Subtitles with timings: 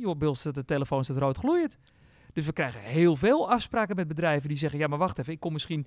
[0.00, 1.78] joh, bij ons de telefoon staat rood gloeiend.
[2.32, 5.40] Dus we krijgen heel veel afspraken met bedrijven die zeggen, ja, maar wacht even, ik
[5.40, 5.86] kom misschien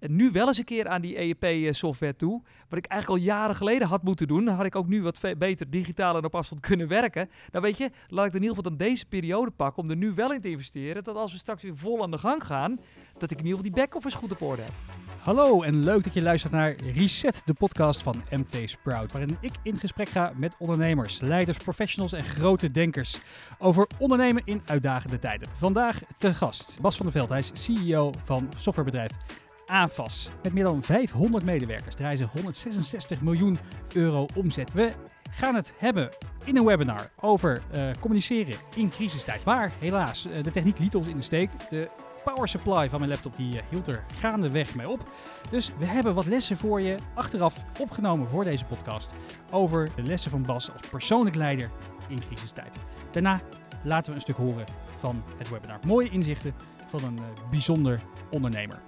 [0.00, 2.42] nu wel eens een keer aan die EEP-software toe.
[2.68, 4.44] Wat ik eigenlijk al jaren geleden had moeten doen.
[4.44, 7.30] Dan had ik ook nu wat beter digitaal en op afstand kunnen werken.
[7.52, 10.12] Nou weet je, laat ik in ieder geval dan deze periode pakken om er nu
[10.14, 11.04] wel in te investeren.
[11.04, 12.80] Dat als we straks weer vol aan de gang gaan,
[13.18, 14.72] dat ik in ieder geval die back-office goed op orde heb.
[15.18, 19.12] Hallo en leuk dat je luistert naar Reset, de podcast van MT Sprout.
[19.12, 23.20] Waarin ik in gesprek ga met ondernemers, leiders, professionals en grote denkers
[23.58, 25.48] over ondernemen in uitdagende tijden.
[25.54, 30.30] Vandaag te gast Bas van der Veld, hij is CEO van softwarebedrijf AFAS.
[30.42, 33.58] Met meer dan 500 medewerkers draaien ze 166 miljoen
[33.94, 34.72] euro omzet.
[34.72, 34.92] We
[35.30, 36.08] gaan het hebben
[36.44, 39.44] in een webinar over uh, communiceren in crisistijd.
[39.44, 41.50] Maar helaas, uh, de techniek liet ons in de steek.
[41.70, 41.88] De
[42.24, 45.10] power supply van mijn laptop die, uh, hield er gaandeweg mee op.
[45.50, 49.14] Dus we hebben wat lessen voor je achteraf opgenomen voor deze podcast.
[49.50, 51.70] Over de lessen van Bas als persoonlijk leider
[52.08, 52.76] in crisistijd.
[53.12, 53.40] Daarna
[53.82, 54.64] laten we een stuk horen
[54.98, 55.78] van het webinar.
[55.86, 56.54] Mooie inzichten
[56.86, 57.18] van een
[57.50, 58.85] bijzonder ondernemer.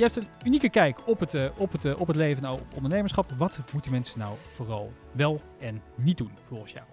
[0.00, 2.60] Je hebt een unieke kijk op het, uh, op het, uh, op het leven, nou,
[2.60, 3.30] op ondernemerschap.
[3.36, 6.84] Wat moeten mensen nou vooral wel en niet doen volgens jou?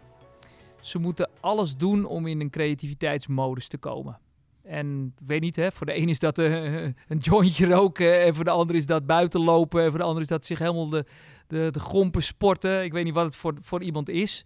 [0.81, 4.19] Ze moeten alles doen om in een creativiteitsmodus te komen.
[4.63, 8.43] En weet niet, hè, voor de een is dat uh, een jointje roken en voor
[8.43, 11.05] de ander is dat buiten lopen en voor de ander is dat zich helemaal de,
[11.47, 12.83] de, de gompen sporten.
[12.83, 14.45] Ik weet niet wat het voor, voor iemand is.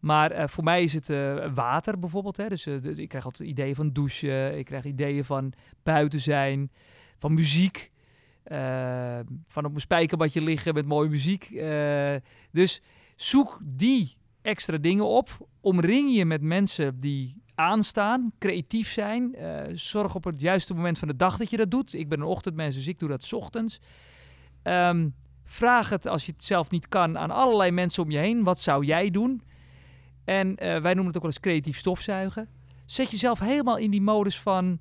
[0.00, 1.08] Maar voor mij is het
[1.54, 2.36] water bijvoorbeeld.
[2.36, 2.48] Hè.
[2.48, 6.70] Dus ik krijg altijd ideeën van douchen, ik krijg ideeën van buiten zijn
[7.18, 7.92] van muziek.
[8.52, 11.50] Uh, van op een spijkerbadje liggen met mooie muziek.
[11.50, 12.14] Uh,
[12.52, 12.82] dus
[13.16, 15.48] zoek die extra dingen op.
[15.60, 19.34] Omring je met mensen die aanstaan, creatief zijn.
[19.38, 21.94] Uh, zorg op het juiste moment van de dag dat je dat doet.
[21.94, 23.80] Ik ben een ochtendmens, dus ik doe dat ochtends.
[24.62, 28.42] Um, vraag het als je het zelf niet kan aan allerlei mensen om je heen.
[28.42, 29.42] Wat zou jij doen?
[30.24, 32.48] En wij noemen het ook wel eens creatief stofzuigen.
[32.84, 34.78] Zet jezelf helemaal in die modus van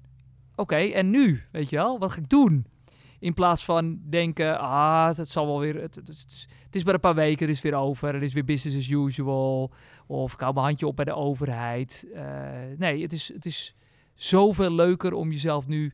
[0.56, 1.42] oké, en nu?
[1.52, 2.66] Weet je wel, wat ga ik doen?
[3.24, 7.00] In plaats van denken, ah, het zal wel weer, het, het, het, is maar een
[7.00, 9.72] paar weken, het is weer over, het is weer business as usual.
[10.08, 12.06] Of ik hou mijn handje op bij de overheid.
[12.14, 12.22] Uh,
[12.78, 13.76] nee, het is, het is
[14.16, 15.94] zoveel leuker om jezelf nu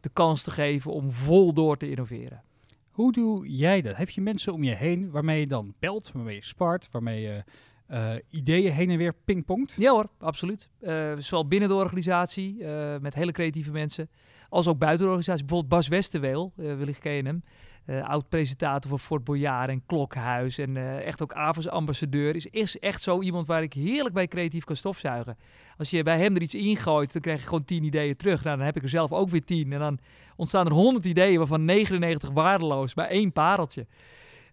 [0.00, 2.42] de kans te geven om vol door te innoveren.
[2.90, 3.96] Hoe doe jij dat?
[3.96, 7.44] Heb je mensen om je heen waarmee je dan belt, waarmee je spart, waarmee je
[7.90, 9.74] uh, ideeën heen en weer pingpongt?
[9.78, 10.68] Ja hoor, absoluut.
[10.80, 14.08] Uh, zowel binnen de organisatie, uh, met hele creatieve mensen,
[14.52, 15.44] als ook buiten de organisatie.
[15.44, 17.42] Bijvoorbeeld Bas Westerweel, wellicht ken hem.
[18.02, 22.34] Oud-presentator voor Fort Boyard en Klokhuis en echt ook AVOS-ambassadeur.
[22.34, 25.36] Is, is echt zo iemand waar ik heerlijk bij creatief kan stofzuigen.
[25.76, 28.44] Als je bij hem er iets ingooit, dan krijg je gewoon tien ideeën terug.
[28.44, 29.72] Nou, dan heb ik er zelf ook weer tien.
[29.72, 29.98] En dan
[30.36, 33.86] ontstaan er honderd ideeën, waarvan 99 waardeloos, maar één pareltje.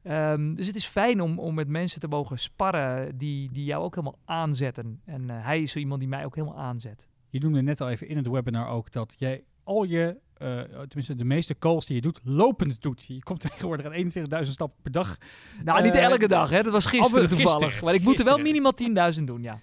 [0.04, 3.84] Um, dus het is fijn om, om met mensen te mogen sparren die, die jou
[3.84, 5.02] ook helemaal aanzetten.
[5.06, 7.08] En uh, hij is zo iemand die mij ook helemaal aanzet.
[7.30, 11.16] Je noemde net al even in het webinar ook dat jij al je, uh, tenminste
[11.16, 13.06] de meeste calls die je doet, lopend doet.
[13.08, 15.18] Je komt tegenwoordig aan 21.000 stappen per dag.
[15.64, 16.64] Nou, niet uh, elke dag, hè.
[16.64, 17.52] Dat was gisteren toevallig.
[17.52, 18.74] Gisteren, maar ik moet er wel minimaal
[19.18, 19.60] 10.000 doen, ja.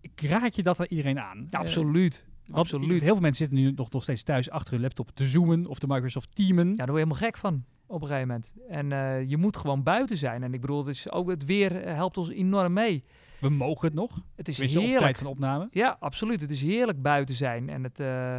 [0.00, 1.46] ik raad je dat aan iedereen aan.
[1.50, 2.24] Ja, absoluut.
[2.50, 3.02] Absoluut.
[3.02, 5.78] Heel veel mensen zitten nu nog, nog steeds thuis achter hun laptop te zoomen of
[5.78, 6.68] de Microsoft Teamen.
[6.68, 8.52] Ja, daar word je helemaal gek van op een gegeven moment.
[8.68, 10.42] En uh, je moet gewoon buiten zijn.
[10.42, 13.04] En ik bedoel, het, is ook het weer helpt ons enorm mee.
[13.38, 14.20] We mogen het nog.
[14.36, 15.02] Het is Tenminste, heerlijk.
[15.02, 15.68] Tijd van opname.
[15.70, 16.40] Ja, absoluut.
[16.40, 17.68] Het is heerlijk buiten zijn.
[17.68, 18.36] En het, uh,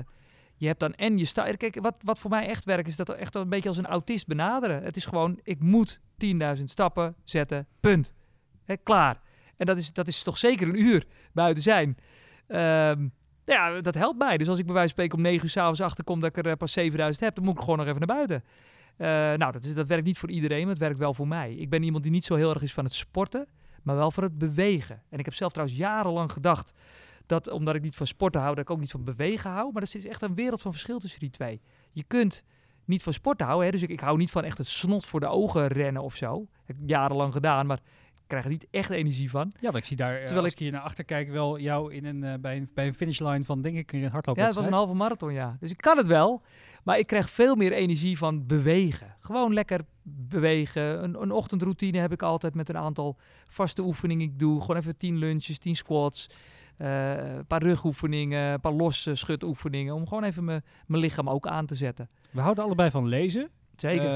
[0.64, 1.58] je hebt dan en je staat.
[1.58, 4.28] Kijk, wat, wat voor mij echt werkt, is dat echt een beetje als een autist
[4.28, 4.84] benaderen.
[4.84, 6.00] Het is gewoon, ik moet
[6.58, 7.68] 10.000 stappen zetten.
[7.80, 8.14] Punt.
[8.84, 9.22] Klaar.
[9.58, 11.98] En dat is, dat is toch zeker een uur buiten zijn.
[12.48, 13.12] Um,
[13.46, 14.38] ja, dat helpt mij.
[14.38, 16.58] Dus als ik bij wijze van spreken om 9 uur s'avonds achterkom dat ik er
[16.58, 18.44] pas 7000 heb, dan moet ik gewoon nog even naar buiten.
[18.98, 19.08] Uh,
[19.40, 21.54] nou, dat, is, dat werkt niet voor iedereen, maar het werkt wel voor mij.
[21.54, 23.48] Ik ben iemand die niet zo heel erg is van het sporten,
[23.84, 25.02] maar wel van het bewegen.
[25.10, 26.74] En ik heb zelf trouwens jarenlang gedacht
[27.34, 29.72] dat, omdat ik niet van sporten hou, dat ik ook niet van bewegen hou.
[29.74, 31.62] Maar er is echt een wereld van verschil tussen die twee.
[31.92, 32.44] Je kunt
[32.86, 33.72] niet van sporten houden, hè?
[33.72, 36.32] dus ik, ik hou niet van echt het snot voor de ogen rennen of zo.
[36.38, 37.80] Dat heb ik jarenlang gedaan, maar
[38.28, 39.52] krijg er niet echt energie van.
[39.60, 42.24] Ja, maar ik zie daar, terwijl ik hier naar achter kijk, wel jou in een,
[42.24, 44.42] uh, bij, een, bij een finishline van, denk ik, een hardlopen.
[44.42, 45.58] Ja, het was een halve marathon, ja.
[45.60, 46.42] Dus ik kan het wel,
[46.84, 49.16] maar ik krijg veel meer energie van bewegen.
[49.20, 51.04] Gewoon lekker bewegen.
[51.04, 53.18] Een, een ochtendroutine heb ik altijd met een aantal
[53.48, 54.28] vaste oefeningen.
[54.28, 56.30] Ik doe gewoon even tien lunches, tien squats.
[56.84, 59.94] Uh, een paar rugoefeningen, een paar losse schutoefeningen.
[59.94, 62.10] Om gewoon even mijn lichaam ook aan te zetten.
[62.32, 63.50] We houden allebei van lezen.
[63.76, 64.06] Zeker.
[64.06, 64.12] Uh,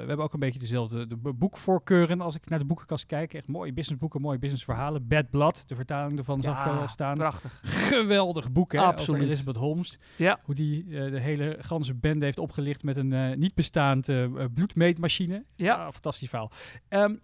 [0.00, 3.34] we hebben ook een beetje dezelfde de boekvoorkeuren als ik naar de boekenkast kijk.
[3.34, 5.08] Echt mooie businessboeken, mooie businessverhalen.
[5.08, 7.16] Bad Blood, de vertaling ervan zag ik wel staan.
[7.16, 7.60] prachtig.
[7.64, 9.08] Geweldig boek, hè, Absoluut.
[9.08, 9.98] over Elizabeth Holmes.
[10.16, 10.38] Ja.
[10.42, 14.06] Hoe die uh, de hele ganse bende heeft opgelicht met een uh, niet bestaand
[14.54, 15.44] bloedmeetmachine.
[15.56, 15.74] Ja.
[15.74, 16.50] Ah, fantastisch verhaal.
[16.88, 17.20] Um,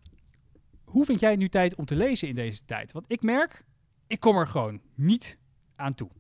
[0.85, 2.93] hoe vind jij nu tijd om te lezen in deze tijd?
[2.93, 3.65] Want ik merk,
[4.07, 5.39] ik kom er gewoon niet
[5.77, 6.11] aan toe.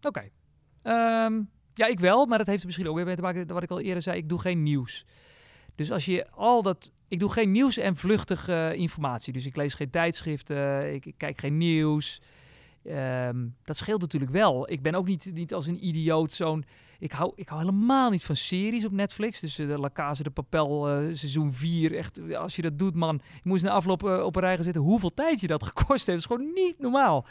[0.00, 0.30] Oké.
[0.82, 1.42] Ehm,
[1.74, 3.70] ja, ik wel, maar dat heeft misschien ook weer mee te maken met wat ik
[3.70, 4.16] al eerder zei.
[4.16, 5.06] Ik doe geen nieuws.
[5.74, 6.92] Dus als je al dat...
[7.08, 9.32] Ik doe geen nieuws en vluchtige eh, informatie.
[9.32, 12.20] Dus ik lees geen tijdschriften, ik kijk geen nieuws.
[12.84, 14.70] Ehm, dat scheelt natuurlijk wel.
[14.70, 16.64] Ik ben ook niet, niet als een idioot zo'n...
[16.98, 19.40] Ik hou, ik hou helemaal niet van series op Netflix.
[19.40, 21.96] Dus uh, de La de Papel uh, seizoen 4.
[21.96, 23.20] Echt, als je dat doet, man.
[23.32, 24.82] Je moest na afloop uh, op een rij gaan zitten.
[24.82, 26.06] Hoeveel tijd je dat gekost heeft.
[26.06, 27.26] Dat is gewoon niet normaal.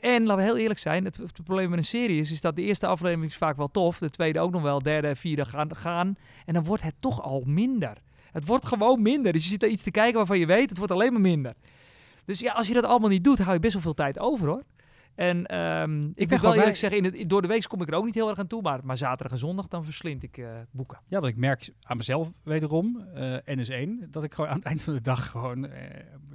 [0.00, 2.62] En laten we heel eerlijk zijn, het, probleem met een serie is, is dat de
[2.62, 6.16] eerste aflevering is vaak wel tof, de tweede ook nog wel, derde vierde gaan, gaan.
[6.46, 7.96] En dan wordt het toch al minder.
[8.32, 9.32] Het wordt gewoon minder.
[9.32, 11.54] Dus je zit er iets te kijken waarvan je weet, het wordt alleen maar minder.
[12.24, 14.46] Dus ja, als je dat allemaal niet doet, hou je best wel veel tijd over
[14.46, 14.62] hoor.
[15.14, 16.74] En um, ik, moet wel eerlijk bij...
[16.74, 18.62] zeggen, in het, door de week kom ik er ook niet heel erg aan toe.
[18.62, 20.98] Maar, maar zaterdag en zondag dan verslind ik uh, boeken.
[21.08, 24.82] Ja, want ik merk aan mezelf wederom, uh, NS1, dat ik gewoon aan het eind
[24.82, 25.70] van de dag gewoon, uh,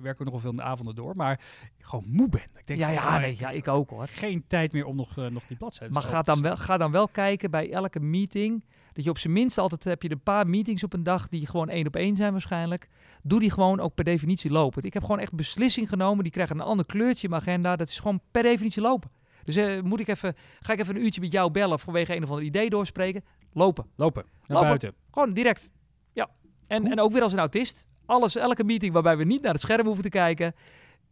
[0.01, 1.39] werk ook nog wel veel in de avonden door, maar
[1.80, 2.41] gewoon moe ben.
[2.57, 4.07] Ik denk ja, ja, nee, ja, ik ook hoor.
[4.07, 7.07] Geen tijd meer om nog, nog die bladzijden Maar ga dan, wel, ga dan wel
[7.07, 8.63] kijken bij elke meeting,
[9.00, 11.48] dat je op zijn minst altijd heb je een paar meetings op een dag die
[11.48, 12.90] gewoon één op één zijn waarschijnlijk.
[13.24, 14.84] Doe die gewoon ook per definitie lopen.
[14.84, 16.24] Ik heb gewoon echt beslissing genomen.
[16.24, 17.75] Die krijgen een ander kleurtje in mijn agenda.
[17.75, 19.10] Dat is gewoon per definitie lopen.
[19.44, 22.24] Dus uh, moet ik even, ga ik even een uurtje met jou bellen vanwege een
[22.24, 23.24] of ander idee doorspreken?
[23.54, 23.86] Lopen.
[23.96, 24.24] Lopen.
[24.24, 24.68] Naar lopen.
[24.68, 24.94] buiten.
[25.12, 25.69] Gewoon direct.
[26.13, 26.30] Ja.
[26.68, 27.86] En, en ook weer als een autist.
[28.06, 30.56] Alles, elke meeting waarbij we niet naar het scherm hoeven te kijken,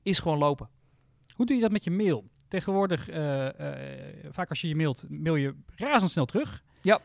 [0.04, 0.70] is gewoon lopen.
[1.34, 2.24] Hoe doe je dat met je mail?
[2.48, 3.50] Tegenwoordig, uh, uh,
[4.30, 6.64] vaak als je je mailt, mail je razendsnel terug.
[6.82, 7.00] Ja.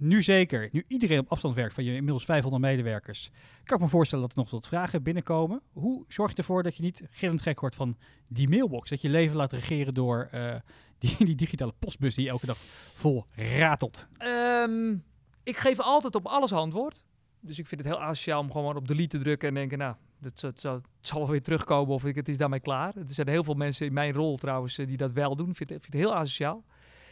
[0.00, 3.30] Nu zeker, nu iedereen op afstand werkt van je inmiddels 500 medewerkers,
[3.64, 5.60] kan ik me voorstellen dat er nog wat vragen binnenkomen.
[5.72, 7.96] Hoe zorg je ervoor dat je niet gillend gek wordt van
[8.28, 8.90] die mailbox?
[8.90, 10.54] Dat je leven laat regeren door uh,
[10.98, 12.56] die, die, digitale postbus die elke dag
[12.94, 14.08] vol ratelt?
[14.22, 15.04] Um,
[15.42, 17.04] ik geef altijd op alles antwoord.
[17.40, 19.94] Dus ik vind het heel asociaal om gewoon op delete te drukken en denken, nou,
[20.18, 22.96] dat, dat, zal wel weer terugkomen of ik, het is daarmee klaar.
[22.96, 25.50] Er zijn heel veel mensen in mijn rol trouwens die dat wel doen.
[25.50, 26.64] Ik vind, vind het heel asociaal.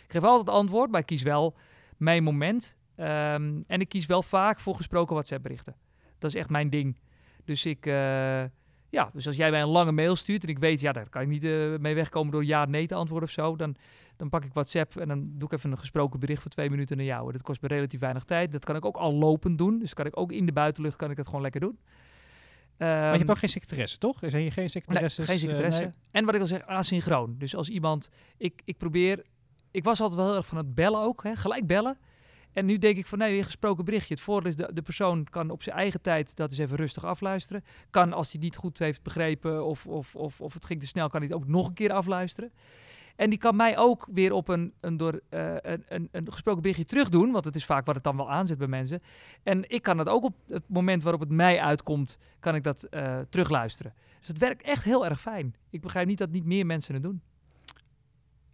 [0.04, 1.56] Ik geef altijd antwoord, maar ik kies wel
[1.96, 2.76] mijn moment.
[3.00, 5.74] Um, en ik kies wel vaak voor gesproken WhatsApp-berichten.
[6.18, 6.98] Dat is echt mijn ding.
[7.44, 7.92] Dus ik, uh,
[8.88, 11.22] ja, dus als jij mij een lange mail stuurt en ik weet, ja, daar kan
[11.22, 13.76] ik niet uh, mee wegkomen door ja, nee te antwoorden of zo, dan,
[14.16, 16.96] dan pak ik WhatsApp en dan doe ik even een gesproken bericht voor twee minuten
[16.96, 17.32] naar jou.
[17.32, 18.52] Dat kost me relatief weinig tijd.
[18.52, 19.78] Dat kan ik ook al lopend doen.
[19.78, 21.78] Dus kan ik ook in de buitenlucht kan ik dat gewoon lekker doen.
[22.78, 24.18] Um, maar je hebt ook geen secretaresse, toch?
[24.20, 25.20] Zijn je geen secretaresse?
[25.20, 25.80] Nee, geen secretaresse.
[25.80, 25.96] Uh, nee.
[26.10, 27.34] En wat ik al zeg, asynchroon.
[27.38, 29.24] Dus als iemand, ik, ik probeer,
[29.70, 31.98] ik was altijd wel heel erg van het bellen ook, hè, gelijk bellen.
[32.58, 34.14] En nu denk ik van nee, weer gesproken berichtje.
[34.14, 37.04] Het voordeel is de, de persoon kan op zijn eigen tijd dat eens even rustig
[37.04, 37.64] afluisteren.
[37.90, 41.08] Kan als hij niet goed heeft begrepen of, of, of, of het ging te snel,
[41.08, 42.52] kan hij het ook nog een keer afluisteren.
[43.16, 46.62] En die kan mij ook weer op een, een, door, uh, een, een, een gesproken
[46.62, 47.30] berichtje terug doen.
[47.30, 49.02] Want het is vaak wat het dan wel aanzet bij mensen.
[49.42, 52.86] En ik kan dat ook op het moment waarop het mij uitkomt, kan ik dat
[52.90, 53.94] uh, terugluisteren.
[54.18, 55.54] Dus het werkt echt heel erg fijn.
[55.70, 57.22] Ik begrijp niet dat niet meer mensen het doen.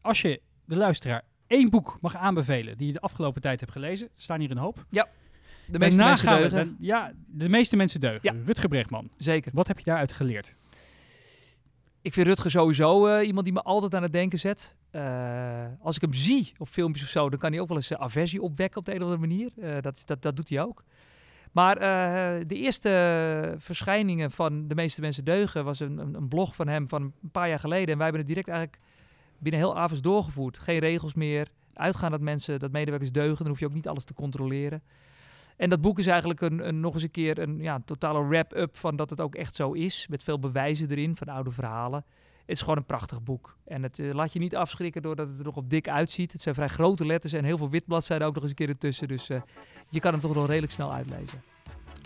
[0.00, 4.06] Als je de luisteraar één boek mag aanbevelen die je de afgelopen tijd hebt gelezen,
[4.06, 4.85] er staan hier een hoop.
[4.91, 5.08] Ja.
[5.67, 6.67] De meeste Daarna mensen deugen.
[6.67, 8.35] dan- ja, de meeste mensen deugen.
[8.37, 8.43] Ja.
[8.44, 9.50] Rutger Bregman, Zeker.
[9.55, 10.56] wat heb je daaruit geleerd?
[12.02, 14.76] Ik vind Rutger sowieso eh, iemand die me altijd aan het denken zet.
[14.91, 17.90] Eh, als ik hem zie op filmpjes of zo, dan kan hij ook wel eens
[17.90, 19.50] eh, aversie opwekken op de een of andere manier.
[19.82, 20.85] Dat, dat, dat doet hij ook.
[21.52, 21.79] Maar
[22.47, 26.88] de eerste verschijningen van De meeste mensen deugen was een, een, een blog van hem
[26.88, 27.88] van een paar jaar geleden.
[27.88, 28.82] En wij hebben het direct eigenlijk
[29.38, 30.58] binnen heel Avens doorgevoerd.
[30.58, 31.49] Geen regels meer.
[31.75, 33.38] Uitgaan dat mensen, dat medewerkers deugen.
[33.38, 34.82] Dan hoef je ook niet alles te controleren.
[35.56, 38.76] En dat boek is eigenlijk een, een, nog eens een keer een ja, totale wrap-up
[38.76, 40.06] van dat het ook echt zo is.
[40.09, 42.04] Met veel bewijzen erin van oude verhalen.
[42.40, 43.56] Het is gewoon een prachtig boek.
[43.64, 46.32] En het eh, laat je niet afschrikken doordat het er nog op dik uitziet.
[46.32, 48.68] Het zijn vrij grote letters en heel veel wit bladzijden ook nog eens een keer
[48.68, 49.09] ertussen.
[49.09, 49.40] Dus eh,
[49.88, 51.42] je kan hem toch nog redelijk snel uitlezen.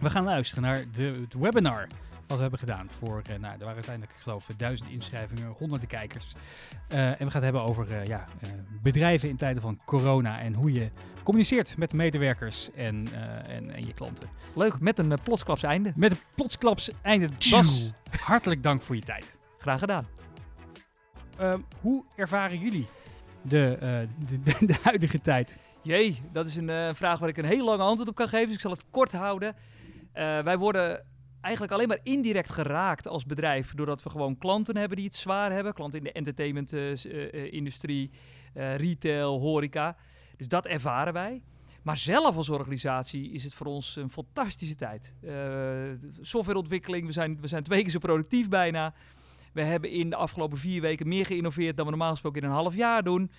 [0.01, 1.87] We gaan luisteren naar de, het webinar
[2.29, 2.89] wat we hebben gedaan.
[2.91, 6.35] Voor, eh, nou, er waren uiteindelijk, ik geloof, duizend inschrijvingen, honderden kijkers.
[6.89, 8.25] Eh, en we gaan het hebben over eh, ja,
[8.83, 10.91] bedrijven in tijden van corona en hoe je
[11.23, 13.07] communiceert met medewerkers en,
[13.47, 14.29] en, en je klanten.
[14.55, 15.93] Leuk, met een plotsklaps einde.
[15.97, 17.29] Met een plotsklaps einde.
[17.51, 19.37] Bas, hartelijk dank voor je tijd.
[19.59, 20.07] Graag gedaan.
[21.37, 22.87] Ehm, hoe ervaren jullie
[23.43, 23.79] de,
[24.29, 25.59] de, de, de huidige tijd?
[25.83, 28.47] Jee, dat is een vraag waar ik een heel lang antwoord op kan geven.
[28.47, 29.57] Dus ik zal het kort houden.
[30.43, 31.05] Wij worden
[31.49, 33.75] eigenlijk alleen maar indirect geraakt als bedrijf.
[33.75, 35.75] Doordat we gewoon klanten hebben die het zwaar hebben.
[35.75, 38.11] Klanten in de entertainment-industrie,
[38.55, 39.97] eh, retail, horeca.
[40.37, 41.43] Dus dat ervaren wij.
[41.83, 45.15] Maar zelf als organisatie is het voor ons een fantastische tijd.
[45.21, 45.33] Eh,
[46.21, 48.95] softwareontwikkeling, we zijn, we zijn twee keer zo productief bijna.
[49.53, 52.55] We hebben in de afgelopen vier weken meer geïnnoveerd dan we normaal gesproken in een
[52.55, 53.31] half jaar doen.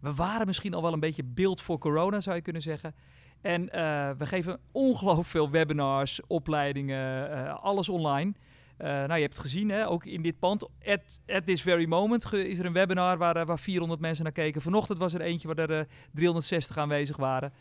[0.00, 2.94] We waren misschien al wel een beetje beeld voor corona, zou je kunnen zeggen.
[3.42, 8.32] En eh, we geven ongelooflijk veel webinars, opleidingen, eh, alles online.
[8.78, 10.62] nou, je hebt het gezien, hè, ook in dit pand.
[10.62, 14.62] At, at this very moment is er een webinar waar, waar 400 mensen naar keken.
[14.62, 17.52] Vanochtend was er eentje waar er 360 aanwezig waren.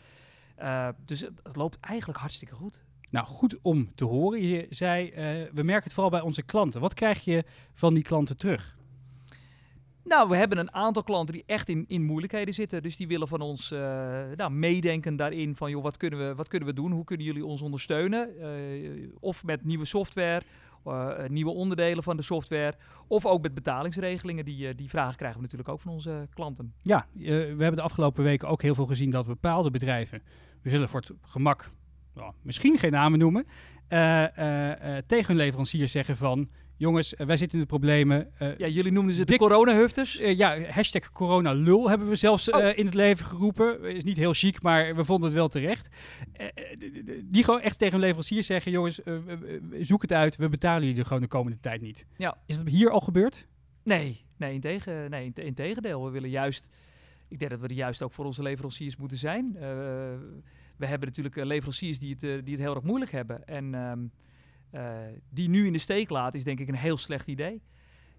[1.05, 2.83] dus het, het loopt eigenlijk hartstikke goed.
[3.09, 4.47] Nou, goed om te horen.
[4.47, 5.11] Je zei,
[5.53, 6.81] we merken het vooral bij onze klanten.
[6.81, 8.79] Wat krijg je van die klanten terug?
[10.03, 12.83] Nou, we hebben een aantal klanten die echt in, in moeilijkheden zitten.
[12.83, 13.79] Dus die willen van ons uh,
[14.35, 16.91] nou, meedenken daarin van, joh, wat kunnen, we, wat kunnen we doen?
[16.91, 18.29] Hoe kunnen jullie ons ondersteunen?
[18.39, 20.41] Uh, of met nieuwe software,
[20.87, 22.75] uh, nieuwe onderdelen van de software.
[23.07, 24.45] Of ook met betalingsregelingen.
[24.45, 26.73] Die, die vragen krijgen we natuurlijk ook van onze klanten.
[26.81, 30.21] Ja, we hebben de afgelopen weken ook heel veel gezien dat bepaalde bedrijven,
[30.61, 31.71] we zullen voor het gemak
[32.13, 33.45] nou, misschien geen namen noemen,
[35.07, 36.49] tegen hun leveranciers zeggen van
[36.81, 38.31] jongens, eh, wij zitten in de problemen.
[38.41, 40.21] Uh, ja, jullie noemden ze de coronahufters.
[40.21, 42.77] Uh, ja, hashtag coronalul hebben we zelfs oh.
[42.77, 43.95] in het leven geroepen.
[43.95, 45.87] Is niet heel chic, maar we vonden het wel terecht.
[47.23, 48.99] die gewoon echt tegen hun leverancier zeggen, jongens,
[49.73, 50.35] zoek het uit.
[50.35, 52.05] We betalen jullie gewoon de komende tijd niet.
[52.17, 52.37] Ja.
[52.45, 53.47] Is dat hier al gebeurd?
[53.83, 56.05] Nee, nee, in, tegen, nee in, tegendeel.
[56.05, 56.69] We willen juist,
[57.27, 59.51] ik denk dat we er juist ook voor onze leveranciers moeten zijn.
[60.77, 63.47] we hebben natuurlijk leveranciers die het, die het heel erg moeilijk hebben.
[63.47, 63.75] En...
[63.75, 63.99] Ehm,
[64.71, 64.91] uh,
[65.29, 67.61] die nu in de steek laat, is denk ik een heel slecht idee.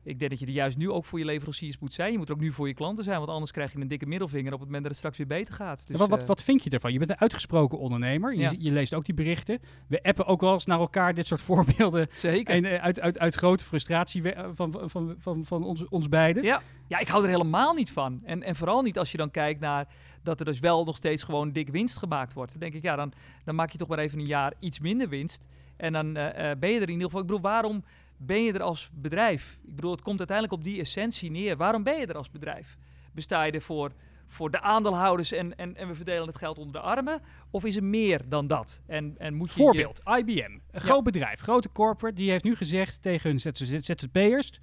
[0.04, 2.12] Ik denk dat je er juist nu ook voor je leveranciers moet zijn.
[2.12, 4.06] Je moet er ook nu voor je klanten zijn, want anders krijg je een dikke
[4.06, 5.84] middelvinger op het moment dat het straks weer beter gaat.
[5.86, 6.92] Dus, wat, wat, eh, wat, vind je ervan?
[6.92, 8.34] Je bent een uitgesproken ondernemer.
[8.34, 9.58] Je, je, leest ook die berichten.
[9.86, 12.08] We appen ook wel eens naar elkaar dit soort voorbeelden.
[12.14, 12.54] Zeker.
[12.54, 14.22] En uh, uit, uit, uit grote frustratie
[14.54, 16.42] van, van, van, van, van ons, ons beiden.
[16.42, 16.62] Ja.
[16.86, 18.20] ja, ik hou er helemaal niet van.
[18.24, 19.86] En, en vooral niet als je dan kijkt naar
[20.22, 22.50] dat er dus wel nog steeds gewoon dik winst gemaakt wordt.
[22.50, 23.12] Dan denk ik, ja, dan,
[23.44, 25.48] dan maak je toch maar even een jaar iets minder winst.
[25.82, 26.14] En dan uh,
[26.58, 27.20] ben je er in ieder geval.
[27.20, 27.84] Ik bedoel, waarom
[28.16, 29.58] ben je er als bedrijf?
[29.64, 31.56] Ik bedoel, het komt uiteindelijk op die essentie neer.
[31.56, 32.76] Waarom ben je er als bedrijf?
[33.12, 33.92] Besta je ervoor
[34.32, 37.20] voor de aandeelhouders en, en, en we verdelen het geld onder de armen?
[37.50, 38.82] Of is er meer dan dat?
[38.86, 40.58] En, en moet je Voorbeeld, IBM.
[40.70, 44.60] Een groot bedrijf, grote corporate, die heeft nu gezegd tegen hun ZZP'ers,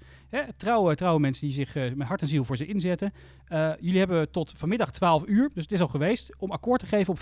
[0.56, 3.12] trouwe, trouwe mensen die zich uh, met hart en ziel voor ze inzetten,
[3.48, 6.86] uh, jullie hebben tot vanmiddag 12 uur, dus het is al geweest, om akkoord te
[6.86, 7.18] geven op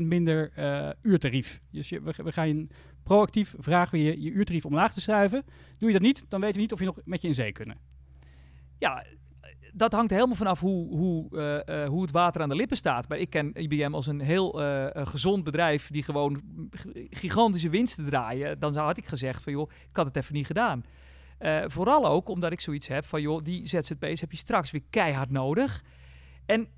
[0.00, 1.60] 25% minder uh, uurtarief.
[1.70, 2.66] Dus je, we, we gaan je
[3.02, 5.44] proactief vragen we je je uurtarief omlaag te schuiven.
[5.78, 7.52] Doe je dat niet, dan weten we niet of je nog met je in zee
[7.52, 7.76] kunnen.
[8.78, 9.04] Ja,
[9.72, 13.08] dat hangt helemaal vanaf hoe, hoe, uh, uh, hoe het water aan de lippen staat.
[13.08, 16.42] Maar ik ken IBM als een heel uh, gezond bedrijf die gewoon
[17.10, 18.58] gigantische winsten draaien.
[18.58, 20.84] Dan zou had ik gezegd van joh, ik had het even niet gedaan.
[21.66, 25.30] vooral ook omdat ik zoiets heb van joh, die ZZP's heb je straks weer keihard
[25.30, 25.82] nodig.
[26.46, 26.68] En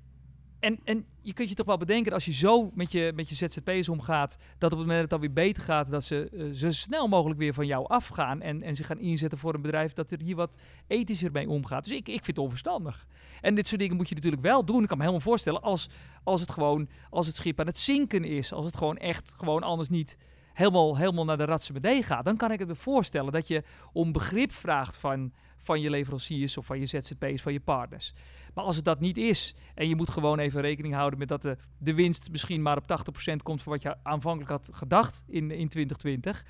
[0.65, 3.35] en, en je kunt je toch wel bedenken, als je zo met je, met je
[3.35, 6.53] ZZP'ers omgaat, dat op het moment dat het dan weer beter gaat, dat ze uh,
[6.53, 9.93] zo snel mogelijk weer van jou afgaan en, en zich gaan inzetten voor een bedrijf
[9.93, 10.57] dat er hier wat
[10.87, 11.83] ethischer mee omgaat.
[11.83, 13.07] Dus ik, ik vind het onverstandig.
[13.41, 14.81] En dit soort dingen moet je natuurlijk wel doen.
[14.81, 15.89] Ik kan me helemaal voorstellen als,
[16.23, 19.63] als het gewoon, als het schip aan het zinken is, als het gewoon echt gewoon
[19.63, 20.17] anders niet
[20.53, 24.11] helemaal, helemaal naar de ratse gaat, dan kan ik het me voorstellen dat je om
[24.11, 25.31] begrip vraagt van,
[25.65, 28.13] van je leveranciers of van je ZZP's, van je partners.
[28.53, 31.41] Maar als het dat niet is en je moet gewoon even rekening houden met dat
[31.41, 32.83] de, de winst misschien maar op
[33.31, 36.45] 80% komt van wat je aanvankelijk had gedacht in, in 2020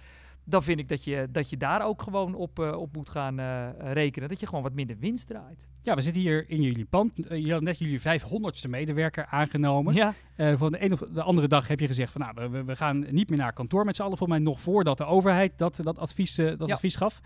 [0.45, 3.39] dan vind ik dat je, dat je daar ook gewoon op, uh, op moet gaan
[3.39, 4.29] uh, rekenen.
[4.29, 5.67] Dat je gewoon wat minder winst draait.
[5.81, 7.31] Ja, we zitten hier in jullie pand.
[7.31, 9.93] Uh, je had net jullie 500ste medewerker aangenomen.
[9.93, 10.13] Ja.
[10.57, 13.05] van de een of de andere dag heb je gezegd van nou, we, we gaan
[13.10, 14.17] niet meer naar kantoor met z'n allen.
[14.17, 17.22] Voor mij nog voordat de overheid dat, dat, advies, dat advies gaf.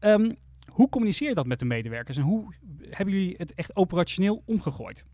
[0.00, 0.36] Um,
[0.66, 2.54] hoe communiceer je dat met de medewerkers en hoe
[2.90, 5.06] hebben jullie het echt operationeel omgegooid?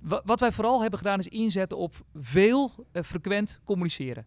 [0.00, 4.26] Wat wij vooral hebben gedaan is inzetten op veel uh, frequent communiceren.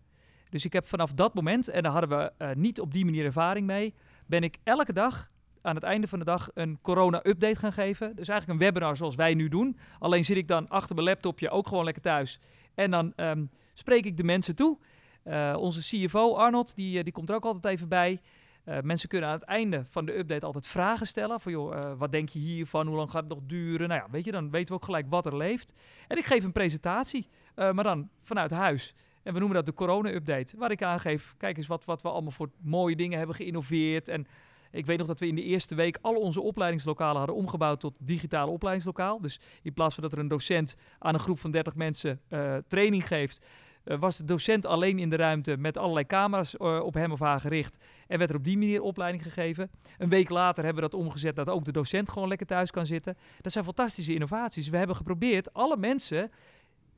[0.49, 3.25] Dus ik heb vanaf dat moment, en daar hadden we uh, niet op die manier
[3.25, 3.93] ervaring mee,
[4.25, 8.15] ben ik elke dag aan het einde van de dag een corona-update gaan geven.
[8.15, 9.77] Dus eigenlijk een webinar zoals wij nu doen.
[9.99, 12.39] Alleen zit ik dan achter mijn laptopje ook gewoon lekker thuis.
[12.73, 14.77] En dan um, spreek ik de mensen toe.
[15.23, 18.21] Uh, onze CFO Arnold, die, die komt er ook altijd even bij.
[18.65, 21.39] Uh, mensen kunnen aan het einde van de update altijd vragen stellen.
[21.41, 22.87] Van joh, uh, wat denk je hiervan?
[22.87, 23.87] Hoe lang gaat het nog duren?
[23.87, 25.73] Nou ja, weet je, dan weten we ook gelijk wat er leeft.
[26.07, 28.93] En ik geef een presentatie, uh, maar dan vanuit huis.
[29.23, 30.57] En we noemen dat de corona-update.
[30.57, 34.07] Waar ik aangeef, kijk eens wat, wat we allemaal voor mooie dingen hebben geïnnoveerd.
[34.07, 34.27] En
[34.71, 37.95] ik weet nog dat we in de eerste week al onze opleidingslokalen hadden omgebouwd tot
[37.99, 39.21] digitale opleidingslokaal.
[39.21, 42.21] Dus in plaats van dat er een docent aan een groep van 30 mensen
[42.67, 43.45] training geeft,
[43.85, 47.39] was de docent alleen in de ruimte met allerlei camera's uh, op hem of haar
[47.39, 47.77] gericht.
[48.07, 49.69] En werd er op die manier opleiding gegeven.
[49.97, 52.85] Een week later hebben we dat omgezet dat ook de docent gewoon lekker thuis kan
[52.85, 53.17] zitten.
[53.41, 54.69] Dat zijn fantastische innovaties.
[54.69, 56.31] We hebben geprobeerd alle mensen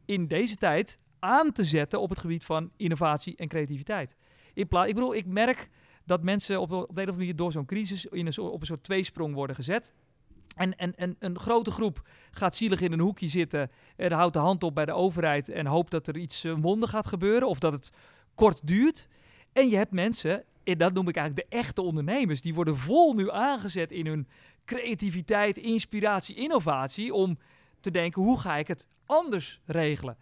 [0.06, 4.16] in deze tijd aan te zetten op het gebied van innovatie en creativiteit.
[4.54, 5.70] In ik bedoel, ik merk
[6.06, 8.60] dat mensen op, op de een of andere manier door zo'n crisis in een, op
[8.60, 9.92] een soort tweesprong worden gezet.
[10.58, 14.40] En, en, en een grote groep gaat zielig in een hoekje zitten en houdt de
[14.40, 17.60] hand op bij de overheid en hoopt dat er iets een wonder gaat gebeuren of
[17.60, 17.92] dat het
[18.36, 19.08] kort duurt.
[19.52, 22.42] En je hebt mensen en dat noem ik eigenlijk de echte ondernemers.
[22.42, 24.28] Die worden vol nu aangezet in hun
[24.66, 27.14] creativiteit, inspiratie, innovatie.
[27.14, 27.38] Om
[27.80, 30.18] te denken, hoe ga ik het anders regelen?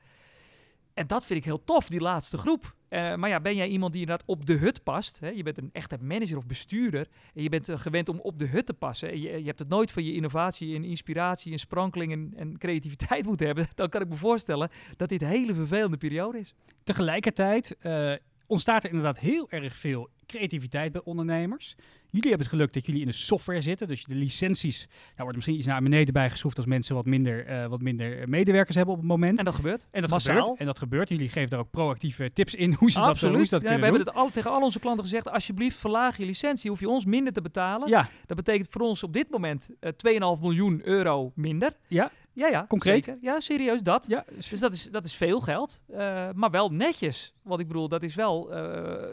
[0.95, 2.75] En dat vind ik heel tof, die laatste groep.
[2.89, 5.19] Uh, maar ja, ben jij iemand die inderdaad op de hut past?
[5.19, 5.29] Hè?
[5.29, 7.07] Je bent een echte manager of bestuurder.
[7.33, 9.11] En je bent uh, gewend om op de hut te passen.
[9.11, 13.25] En je, hebt het nooit van je innovatie en inspiratie en sprankeling en, en, creativiteit
[13.29, 13.67] moeten hebben.
[13.75, 16.53] Dan kan ik me voorstellen dat dit een hele vervelende periode is.
[16.83, 18.13] Tegelijkertijd uh,
[18.47, 21.75] ontstaat er inderdaad heel erg veel creativiteit bij ondernemers.
[22.09, 23.87] Jullie hebben het geluk dat jullie in de software zitten.
[23.87, 27.65] Dus de licenties, daar wordt misschien iets naar beneden bijgeschroefd als mensen wat minder, uh,
[27.65, 29.39] wat minder medewerkers hebben op het moment.
[29.39, 29.87] En dat gebeurt.
[29.91, 30.57] En dat gebeurt.
[30.57, 31.09] En dat gebeurt.
[31.09, 33.77] Jullie geven daar ook proactieve tips in hoe ze dat, hoe ze dat ja, kunnen
[33.77, 36.69] We hebben het al, tegen al onze klanten gezegd, alsjeblieft verlaag je licentie.
[36.69, 37.89] Hoef je ons minder te betalen.
[37.89, 38.09] Ja.
[38.25, 39.91] Dat betekent voor ons op dit moment uh,
[40.37, 41.75] 2,5 miljoen euro minder.
[41.87, 42.11] Ja.
[42.35, 42.65] Ja, ja.
[42.67, 43.03] Concreet?
[43.03, 43.19] Zeker.
[43.21, 44.05] Ja, serieus, dat.
[44.07, 44.25] Ja.
[44.35, 45.97] Dus dat is, dat is veel geld, uh,
[46.33, 47.33] maar wel netjes.
[47.41, 48.57] Want ik bedoel, dat is wel uh,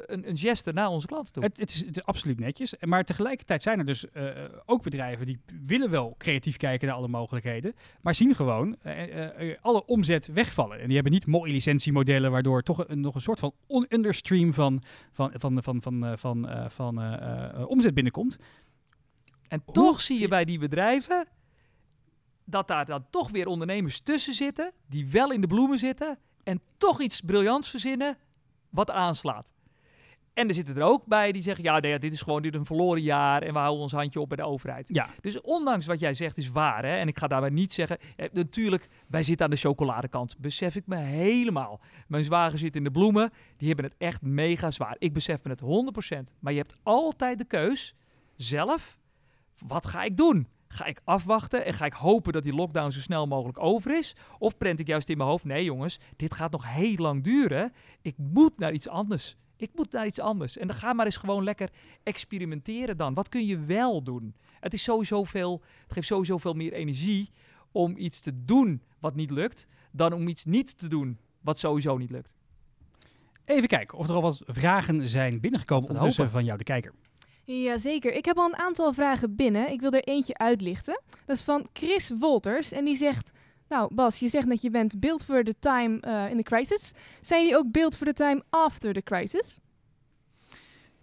[0.06, 1.42] een, een geste naar onze klanten toe.
[1.42, 2.74] Het, het, is, het, is, absoluut netjes.
[2.80, 4.30] Maar tegelijkertijd zijn er dus uh,
[4.66, 7.74] ook bedrijven die willen wel creatief kijken naar alle mogelijkheden.
[8.00, 8.76] Maar zien gewoon
[9.60, 10.80] alle omzet wegvallen.
[10.80, 13.54] En die hebben niet mooie licentiemodellen, waardoor toch een, nog een soort van
[13.88, 16.98] understream van, van, van, van, van, van, van
[17.66, 18.36] omzet binnenkomt.
[19.48, 19.74] En Hoe?
[19.74, 21.26] toch zie je bij die bedrijven
[22.44, 26.60] dat daar dan toch weer ondernemers tussen zitten, die wel in de bloemen zitten en
[26.76, 28.16] toch iets briljants verzinnen
[28.70, 29.52] wat aanslaat.
[30.34, 32.64] En er zitten er ook bij die zeggen, ja, nee, dit is gewoon dit een
[32.64, 34.88] verloren jaar en we houden ons handje op bij de overheid.
[34.92, 35.08] Ja.
[35.20, 38.28] Dus ondanks wat jij zegt is waar, hè, en ik ga daarbij niet zeggen, eh,
[38.32, 41.80] natuurlijk, wij zitten aan de chocoladekant, besef ik me helemaal.
[42.08, 44.96] Mijn zwager zit in de bloemen, die hebben het echt mega zwaar.
[44.98, 46.32] Ik besef me het 100%.
[46.40, 47.94] Maar je hebt altijd de keus,
[48.36, 48.98] zelf,
[49.66, 50.48] wat ga ik doen?
[50.72, 54.16] Ga ik afwachten en ga ik hopen dat die lockdown zo snel mogelijk over is?
[54.38, 57.72] Of prent ik juist in mijn hoofd, nee jongens, dit gaat nog heel lang duren.
[58.00, 59.36] Ik moet naar iets anders.
[59.56, 60.56] Ik moet naar iets anders.
[60.56, 61.70] En dan ga maar eens gewoon lekker
[62.02, 63.14] experimenteren dan.
[63.14, 64.34] Wat kun je wel doen?
[64.60, 67.30] Het, is sowieso veel, het geeft sowieso veel meer energie
[67.72, 71.96] om iets te doen wat niet lukt, dan om iets niet te doen wat sowieso
[71.96, 72.34] niet lukt.
[73.44, 76.92] Even kijken of er al wat vragen zijn binnengekomen ondertussen van jou, de kijker.
[77.44, 78.12] Jazeker.
[78.12, 79.70] Ik heb al een aantal vragen binnen.
[79.70, 81.00] Ik wil er eentje uitlichten.
[81.24, 82.72] Dat is van Chris Wolters.
[82.72, 83.30] En die zegt...
[83.68, 85.94] Nou, Bas, je zegt dat je bent build for the time
[86.30, 86.92] in the crisis.
[87.20, 89.58] Zijn jullie ook build for the time after the crisis?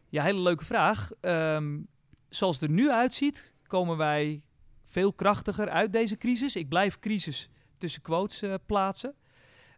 [0.09, 1.11] Ja, hele leuke vraag.
[1.21, 1.87] Um,
[2.29, 4.41] zoals het er nu uitziet, komen wij
[4.85, 6.55] veel krachtiger uit deze crisis.
[6.55, 9.15] Ik blijf crisis tussen quotes uh, plaatsen.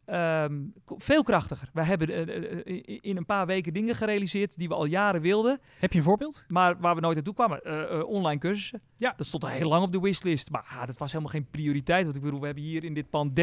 [0.06, 1.70] Um, veel krachtiger.
[1.74, 5.60] We hebben uh, uh, in een paar weken dingen gerealiseerd die we al jaren wilden.
[5.80, 6.44] Heb je een voorbeeld?
[6.48, 7.62] Maar waar we nooit naartoe kwamen.
[7.64, 8.82] Uh, online cursussen.
[8.98, 9.14] Ja.
[9.18, 10.50] Dat stond al heel lang op de wishlist.
[10.50, 12.04] Maar ah, dat was helemaal geen prioriteit.
[12.04, 13.40] Want ik bedoel, we hebben hier in dit pand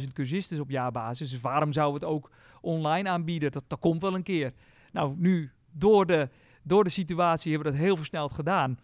[0.00, 1.30] 13.000 cursisten op jaarbasis.
[1.30, 3.50] Dus waarom zouden we het ook online aanbieden?
[3.50, 4.52] Dat, dat komt wel een keer.
[4.92, 6.28] Nou, nu door de,
[6.62, 8.78] door de situatie hebben we dat heel versneld gedaan.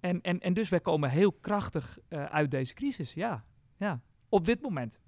[0.00, 3.14] En, en, en dus wij komen heel krachtig uit deze crisis.
[3.14, 3.44] Ja,
[3.76, 4.98] ja, op dit moment.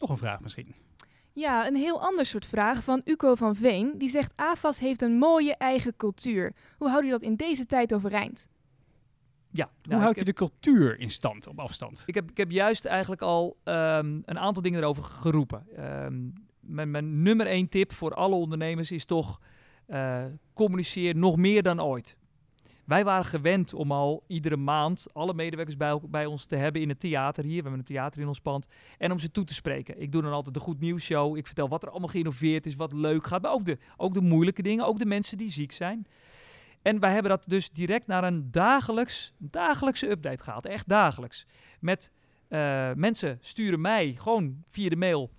[0.00, 0.74] Nog een vraag misschien.
[1.32, 3.98] Ja, een heel ander soort vraag van Uco van Veen.
[3.98, 6.54] Die zegt: AFAS heeft een mooie eigen cultuur.
[6.78, 8.48] Hoe houd je dat in deze tijd overeind?
[9.50, 12.02] Ja, Hoe nou, houd je de cultuur in stand op afstand?
[12.06, 15.66] Ik heb, ik heb juist eigenlijk al um, een aantal dingen erover geroepen.
[16.04, 19.40] Um, mijn, mijn, nummer één tip voor alle ondernemers is toch:
[19.88, 22.16] uh, communiceer nog meer dan ooit.
[22.90, 26.88] Wij waren gewend om al iedere maand alle medewerkers bij, bij, ons te hebben in
[26.88, 27.56] het theater hier.
[27.56, 28.68] We hebben een theater in ons pand.
[28.98, 30.00] En om ze toe te spreken.
[30.00, 31.36] Ik doe dan altijd de Goed Nieuws Show.
[31.36, 33.42] Ik vertel wat er allemaal geïnnoveerd is, wat leuk gaat.
[33.42, 36.06] Maar ook de, ook de moeilijke dingen, ook de mensen die ziek zijn.
[36.82, 40.66] En wij hebben dat dus direct naar een dagelijks, dagelijkse update gehaald.
[40.66, 41.46] Echt dagelijks.
[41.80, 42.10] Met
[42.48, 45.30] uh, mensen sturen mij gewoon via de mail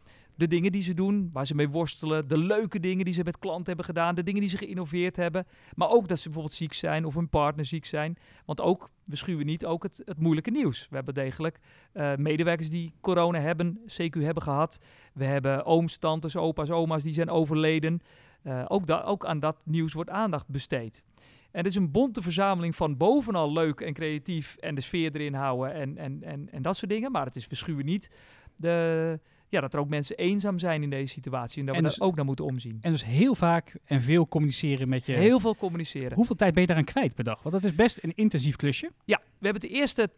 [0.41, 3.39] de dingen die ze doen, waar ze mee worstelen, de leuke dingen die ze met
[3.39, 6.73] klanten hebben gedaan, de dingen die ze geïnnoveerd hebben, maar ook dat ze bijvoorbeeld ziek
[6.73, 8.17] zijn of hun partner ziek zijn.
[8.45, 10.87] Want ook, we schuwen niet, ook het, het moeilijke nieuws.
[10.89, 11.59] We hebben degelijk
[11.93, 14.79] uh, medewerkers die corona hebben, CQ hebben gehad.
[15.13, 18.01] We hebben ooms, tantes, opa's, oma's die zijn overleden.
[18.43, 21.03] Uh, ook, da ook aan dat nieuws wordt aandacht besteed.
[21.51, 25.33] En het is een bonte verzameling van bovenal leuk en creatief en de sfeer erin
[25.33, 27.11] houden en, en, en, en dat soort dingen.
[27.11, 28.09] Maar het is verschuwen niet
[28.55, 29.19] de,
[29.51, 31.59] ja, dat er ook mensen eenzaam zijn in deze situatie.
[31.59, 32.77] En dat en we dus, daar ook naar moeten omzien.
[32.81, 35.13] En dus heel vaak en veel communiceren met je.
[35.13, 36.13] Heel veel communiceren.
[36.13, 37.43] Hoeveel tijd ben je daaraan kwijt per dag?
[37.43, 38.91] Want dat is best een intensief klusje.
[39.05, 40.09] Ja, we hebben het de eerste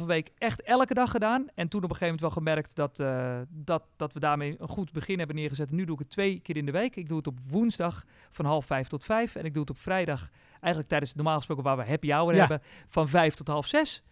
[0.00, 1.46] 2,5 week echt elke dag gedaan.
[1.54, 4.68] En toen op een gegeven moment wel gemerkt dat, uh, dat, dat we daarmee een
[4.68, 5.70] goed begin hebben neergezet.
[5.70, 6.96] Nu doe ik het twee keer in de week.
[6.96, 9.34] Ik doe het op woensdag van half vijf tot vijf.
[9.34, 12.38] En ik doe het op vrijdag, eigenlijk tijdens normaal gesproken waar we happy hour ja.
[12.38, 14.02] hebben, van vijf tot half zes.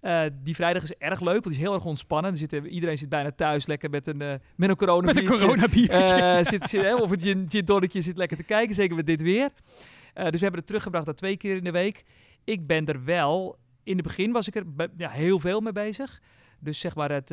[0.00, 2.30] Eh, die vrijdag is erg leuk, want die is heel erg ontspannen.
[2.30, 5.26] Er zitten, iedereen zit bijna thuis lekker met een, uh, met een corona Met een
[5.26, 6.36] coronabiertje.
[6.38, 9.50] Uh, zit, zit, of een gin, gin zit lekker te kijken, zeker met dit weer.
[10.14, 12.04] dus we hebben het teruggebracht naar twee keer in de week.
[12.44, 14.64] Ik ben er wel, in het begin was ik er
[14.96, 16.20] ja, heel veel mee bezig.
[16.58, 17.28] Dus zeg maar het,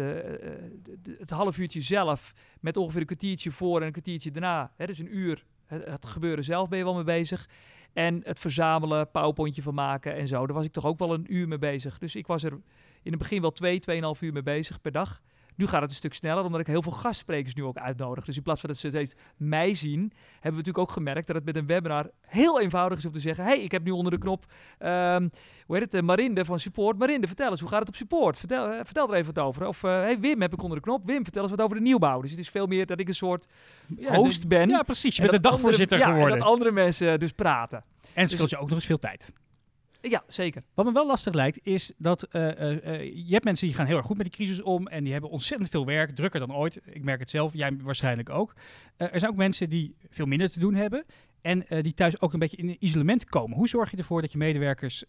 [1.19, 4.71] het half uurtje zelf met ongeveer een kwartiertje voor en een kwartiertje daarna.
[4.75, 7.49] Hè, dus een uur het, het gebeuren zelf ben je wel mee bezig.
[7.93, 10.45] En het verzamelen, powerpointje van maken en zo.
[10.45, 11.97] Daar was ik toch ook wel een uur mee bezig.
[11.97, 12.51] Dus ik was er
[13.03, 15.21] in het begin wel twee, tweeënhalf uur mee bezig per dag.
[15.55, 18.25] Nu gaat het een stuk sneller, omdat ik heel veel gastsprekers nu ook uitnodig.
[18.25, 21.35] Dus in plaats van dat ze steeds mij zien, hebben we natuurlijk ook gemerkt dat
[21.35, 24.11] het met een webinar heel eenvoudig is om te zeggen: hey, ik heb nu onder
[24.11, 24.45] de knop,
[24.79, 25.31] um,
[25.65, 26.97] hoe heet het, uh, Marinde van Support.
[26.97, 28.37] Marinde, vertel eens, hoe gaat het op Support?
[28.37, 29.67] Vertel, uh, vertel er even wat over.
[29.67, 31.05] Of uh, hey, Wim heb ik onder de knop.
[31.05, 32.21] Wim, vertel eens wat over de nieuwbouw.
[32.21, 33.47] Dus het is veel meer dat ik een soort
[33.97, 34.69] ja, host ben.
[34.69, 35.15] Ja, precies.
[35.15, 36.37] Je bent de dagvoorzitter andere, geworden.
[36.37, 37.83] Ja, en dat andere mensen dus praten.
[38.13, 39.33] En het scheelt dus, je ook nog eens veel tijd.
[40.09, 40.63] Ja, zeker.
[40.73, 42.81] Wat me wel lastig lijkt, is dat uh, uh,
[43.27, 45.29] je hebt mensen die gaan heel erg goed met die crisis om en die hebben
[45.29, 46.81] ontzettend veel werk, drukker dan ooit.
[46.85, 48.53] Ik merk het zelf, jij waarschijnlijk ook.
[48.97, 51.05] Uh, er zijn ook mensen die veel minder te doen hebben
[51.41, 53.57] en die thuis ook een beetje in isolement komen.
[53.57, 55.03] Hoe zorg je ervoor dat je medewerkers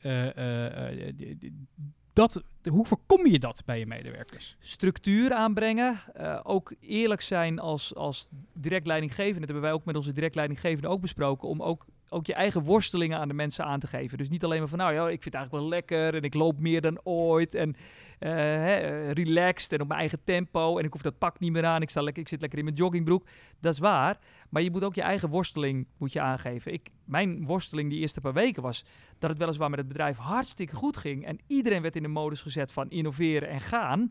[2.14, 4.56] dat, hoe voorkom je dat bij je medewerkers?
[4.60, 6.00] Structuur aanbrengen.
[6.20, 9.40] Uh, ook eerlijk zijn als, als direct leidinggevende.
[9.40, 11.48] Dat hebben wij ook met onze direct leidinggevende ook besproken.
[11.48, 14.18] Om ook, ook je eigen worstelingen aan de mensen aan te geven.
[14.18, 16.14] Dus niet alleen maar van nou ja, ik vind het eigenlijk wel lekker.
[16.14, 17.54] En ik loop meer dan ooit.
[17.54, 20.78] En uh, hè, relaxed en op mijn eigen tempo.
[20.78, 21.82] En ik hoef dat pak niet meer aan.
[21.82, 23.26] Ik, sta lekker, ik zit lekker in mijn joggingbroek.
[23.60, 24.18] Dat is waar.
[24.48, 26.72] Maar je moet ook je eigen worsteling moet je aangeven.
[26.72, 28.84] Ik, mijn worsteling die eerste paar weken was
[29.18, 31.26] dat het weliswaar met het bedrijf hartstikke goed ging.
[31.26, 34.10] En iedereen werd in de modus gezet van innoveren en gaan.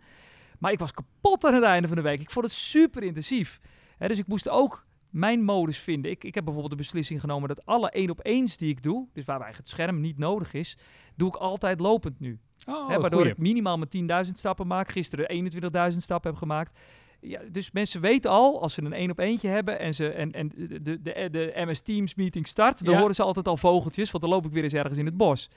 [0.59, 2.21] Maar ik was kapot aan het einde van de week.
[2.21, 3.59] Ik vond het super intensief.
[3.97, 6.11] Dus ik moest ook mijn modus vinden.
[6.11, 9.07] Ik, ik heb bijvoorbeeld de beslissing genomen dat alle één op eens die ik doe,
[9.13, 10.77] dus waarbij het scherm niet nodig is,
[11.15, 12.39] doe ik altijd lopend nu.
[12.67, 13.29] Oh, waardoor goeie.
[13.31, 14.89] ik minimaal mijn 10.000 stappen maak.
[14.91, 15.51] Gisteren
[15.91, 16.79] 21.000 stappen heb gemaakt.
[17.19, 20.31] Ja, dus mensen weten al, als ze een één op eentje hebben en, ze, en,
[20.31, 22.99] en de, de, de, de MS Teams meeting start, dan Ja.
[22.99, 25.49] horen ze altijd al vogeltjes, want dan loop ik weer eens ergens in het bos.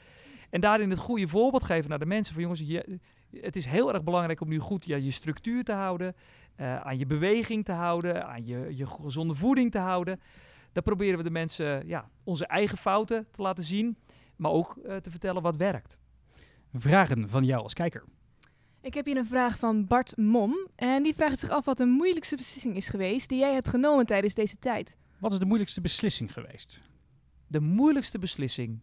[0.50, 2.98] En daarin het goede voorbeeld geven naar de mensen van jongens, je,
[3.40, 6.14] het is heel erg belangrijk om nu goed ja, je structuur te houden,
[6.56, 10.20] eh, aan je beweging te houden, aan je, je gezonde voeding te houden.
[10.72, 13.96] Daar proberen we de mensen ja, onze eigen fouten te laten zien,
[14.36, 15.98] maar ook eh, te vertellen wat werkt.
[16.72, 18.04] Vragen van jou als kijker.
[18.80, 20.68] Ik heb hier een vraag van Bart Mom.
[20.74, 24.06] En die vraagt zich af wat de moeilijkste beslissing is geweest die jij hebt genomen
[24.06, 24.96] tijdens deze tijd.
[25.18, 26.78] Wat is de moeilijkste beslissing geweest?
[27.46, 28.80] De moeilijkste beslissing.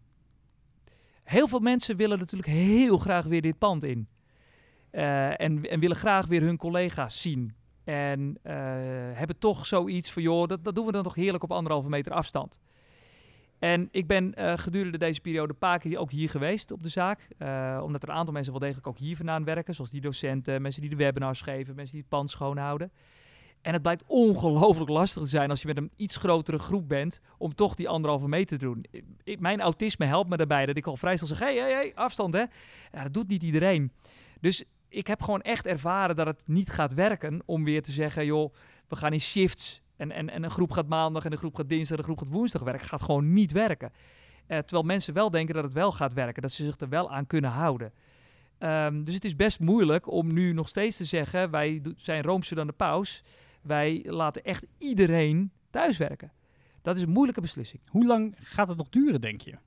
[1.23, 4.07] Heel veel mensen willen natuurlijk heel graag weer dit pand in.
[4.89, 7.55] Eh, en, en willen graag weer hun collega's zien.
[7.83, 8.53] En eh,
[9.13, 12.11] hebben toch zoiets van, joh, dat, dat doen we dan toch heerlijk op anderhalve meter
[12.11, 12.59] afstand.
[13.59, 16.89] En ik ben eh, gedurende deze periode een paar keer ook hier geweest op de
[16.89, 17.27] zaak.
[17.37, 19.75] eh, omdat er een aantal mensen wel degelijk ook hier vandaan werken.
[19.75, 22.91] Zoals die docenten, mensen die de webinars geven, mensen die het pand schoonhouden.
[23.61, 27.19] En het blijkt ongelooflijk lastig te zijn als je met een iets grotere groep bent,
[27.37, 28.85] om toch die anderhalve meter te doen.
[29.39, 32.33] Mijn autisme helpt me daarbij dat ik al vrij snel zeg, hey, hey, hey, afstand
[32.33, 32.43] hè.
[32.91, 33.91] Ja, dat doet niet iedereen.
[34.41, 34.63] Dus
[34.93, 38.53] ik heb gewoon echt ervaren dat het niet gaat werken om weer te zeggen, joh,
[38.87, 39.81] we gaan in shifts.
[39.95, 42.17] En, en, en een groep gaat maandag en een groep gaat dinsdag en een groep
[42.17, 42.87] gaat woensdag werken.
[42.87, 43.91] gaat gewoon niet werken.
[44.45, 47.11] Eh, terwijl mensen wel denken dat het wel gaat werken, dat ze zich er wel
[47.11, 47.93] aan kunnen houden.
[48.57, 52.55] Ehm, dus het is best moeilijk om nu nog steeds te zeggen, wij zijn roomser
[52.55, 53.23] dan de paus.
[53.61, 56.31] Wij laten echt iedereen thuiswerken.
[56.81, 57.81] Dat is een moeilijke beslissing.
[57.87, 59.57] Hoe lang gaat het nog duren, denk je?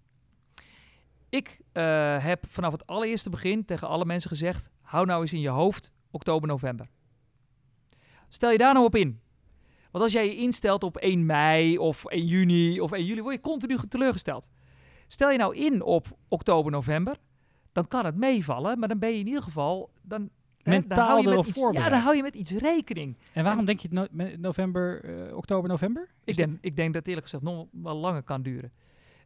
[1.36, 5.40] Ik eh, heb vanaf het allereerste begin tegen alle mensen gezegd: hou nou eens in
[5.40, 6.88] je hoofd oktober, november.
[8.28, 9.20] Stel je daar nou op in.
[9.90, 13.34] Want als jij je instelt op 1 mei of 1 juni of 1 juli, word
[13.34, 14.48] je continu teleurgesteld.
[15.08, 17.16] Stel je nou in op oktober, november,
[17.72, 20.30] dan kan het meevallen, maar dan ben je in ieder geval dan,
[20.62, 23.16] Mentaal erop Ja, dan hou je met iets rekening.
[23.32, 26.08] En waarom denk je het no- november, eh, oktober, november?
[26.24, 28.72] Ik denk, ik denk dat eerlijk gezegd nog wel langer kan duren.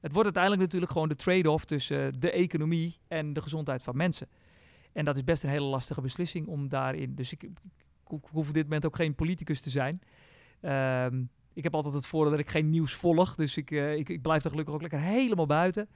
[0.00, 3.96] Het wordt uiteindelijk natuurlijk gewoon de trade-off tussen eh, de economie en de gezondheid van
[3.96, 4.28] mensen.
[4.92, 7.14] En dat is best een hele lastige beslissing om daarin.
[7.14, 7.58] Dus ik, ik,
[8.08, 10.00] ik hoef op dit moment ook geen politicus te zijn.
[10.60, 13.34] Ehm, ik heb altijd het voordeel dat ik geen nieuws volg.
[13.34, 15.88] Dus ik, eh, ik, ik blijf er gelukkig ook lekker helemaal buiten.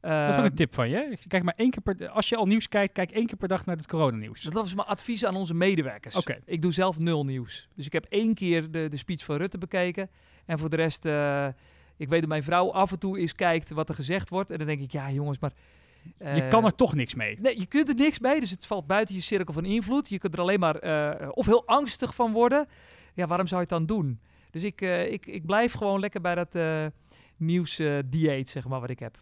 [0.00, 1.18] Dat is ook Ehm, een tip van je.
[1.28, 3.66] Kijk maar één keer per, als je al nieuws kijkt, kijk één keer per dag
[3.66, 4.42] naar het coronanieuws.
[4.42, 6.16] Dat was mijn advies aan onze medewerkers.
[6.16, 6.38] Oké.
[6.44, 7.68] Ik doe zelf nul nieuws.
[7.74, 10.10] Dus ik heb één keer de, de speech van Rutte bekeken.
[10.44, 11.46] En voor de rest, eh,
[12.02, 14.50] ik weet dat mijn vrouw af en toe eens kijkt wat er gezegd wordt.
[14.50, 15.52] En dan denk ik, ja jongens, maar...
[16.18, 17.40] je eh, kan er toch niks mee.
[17.40, 18.40] Nee, je kunt er niks mee.
[18.40, 20.08] Dus het valt buiten je cirkel van invloed.
[20.08, 22.68] Je kunt er alleen maar eh, of heel angstig van worden.
[23.14, 24.20] Ja, waarom zou je het dan doen?
[24.50, 26.86] Dus ik, eh, ik, ik blijf gewoon lekker bij dat eh
[27.36, 29.20] nieuws eh, dieet, zeg maar, wat ik heb.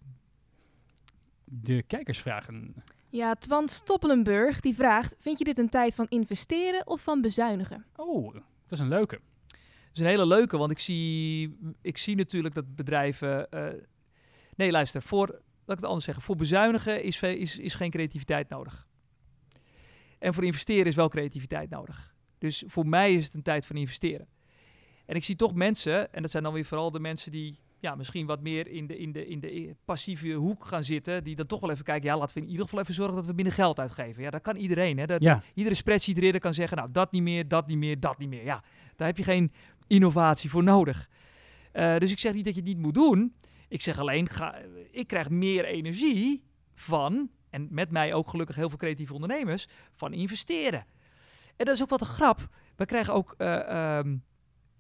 [1.45, 2.75] De kijkersvragen.
[3.09, 7.85] Ja, Twan Stoppelenburg die vraagt: Vind je dit een tijd van investeren of van bezuinigen?
[7.97, 9.21] Oh, dat is een leuke.
[9.91, 13.51] Dat is een hele leuke, want ik zie, ik zie natuurlijk dat bedrijven...
[13.51, 13.69] eh,
[14.57, 15.41] nee, luister, voor, laat
[15.77, 16.23] ik het anders zeggen.
[16.23, 18.89] Voor bezuinigen is, is, is geen creativiteit nodig.
[20.19, 22.15] En voor investeren is wel creativiteit nodig.
[22.39, 24.27] Dus voor mij is het een tijd van investeren.
[25.07, 27.95] En ik zie toch mensen, en dat zijn dan weer vooral de mensen die ja,
[27.95, 31.47] misschien wat meer in de, in, de, in de passieve hoek gaan zitten, die dan
[31.47, 33.53] toch wel even kijken, ja, laten we in ieder geval even zorgen dat we minder
[33.53, 34.23] geld uitgeven.
[34.23, 34.99] Ja, dat kan iedereen.
[34.99, 35.07] Hè?
[35.07, 38.19] Dat, Ja, Iedere spreadsheet reader kan zeggen, nou, dat niet meer, dat niet meer, dat
[38.19, 38.45] niet meer.
[38.45, 38.63] Ja,
[38.97, 39.53] daar heb je geen
[39.91, 41.09] innovatie voor nodig.
[41.73, 43.35] Eh, dus ik zeg niet dat je het niet moet doen.
[43.69, 44.59] Ik zeg alleen, ga,
[44.91, 46.43] ik krijg meer energie
[46.75, 50.87] van, en met mij ook gelukkig heel veel creatieve ondernemers, van investeren.
[51.57, 52.49] En dat is ook wat een grap.
[52.77, 54.17] We krijgen ook, eh, ehm,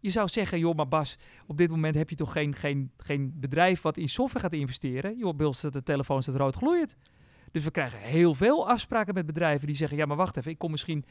[0.00, 3.32] je zou zeggen, joh, maar Bas, op dit moment heb je toch geen, geen, geen
[3.40, 5.16] bedrijf wat in software gaat investeren?
[5.16, 6.96] Joh, bij ons de telefoon staat rood gloeiend.
[7.52, 10.58] Dus we krijgen heel veel afspraken met bedrijven die zeggen, ja, maar wacht even, ik
[10.58, 11.04] kom misschien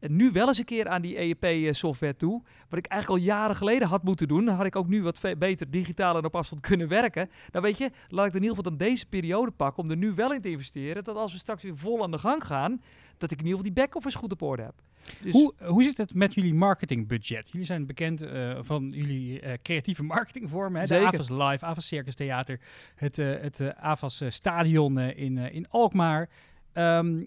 [0.00, 2.42] eh, nu wel eens een keer aan die EEP-software toe.
[2.68, 4.44] Wat ik eigenlijk al jaren geleden had moeten doen.
[4.44, 7.30] Dan had ik ook nu wat beter digitaal en op afstand kunnen werken.
[7.52, 10.14] Nou weet je, laat ik in ieder geval dan deze periode pakken om er nu
[10.14, 11.04] wel in te investeren.
[11.04, 12.80] Dat als we straks weer vol aan de gang gaan,
[13.18, 14.74] dat ik in ieder geval die back-office goed op orde heb.
[15.22, 17.48] Dus Hoe, hoe zit het met jullie marketingbudget?
[17.50, 20.80] Jullie zijn bekend eh, van jullie eh, creatieve marketingvormen.
[20.80, 20.86] Hè?
[20.86, 21.06] De.
[21.06, 22.60] AVAS Live, AVAS Circus Theater,
[22.94, 26.28] het, eh, het eh, AVAS eh, Stadion eh, in, eh, in Alkmaar.
[26.72, 27.22] Ehm,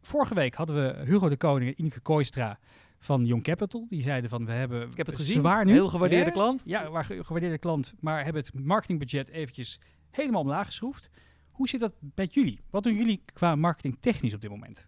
[0.00, 2.58] vorige week hadden we Hugo de Koning en Ineke Kooistra
[2.98, 3.86] van Young Capital.
[3.88, 5.38] Die zeiden van we hebben ik heb het gezien.
[5.40, 5.72] zwaar nu.
[5.72, 6.30] Heel gewaardeerde hè?
[6.30, 6.62] klant.
[6.64, 7.94] Ja, waar ge- gewaardeerde klant.
[8.00, 11.10] Maar hebben het marketingbudget eventjes helemaal omlaag geschroefd.
[11.50, 12.60] Hoe zit dat met jullie?
[12.70, 14.86] Wat doen jullie qua marketing technisch op dit moment?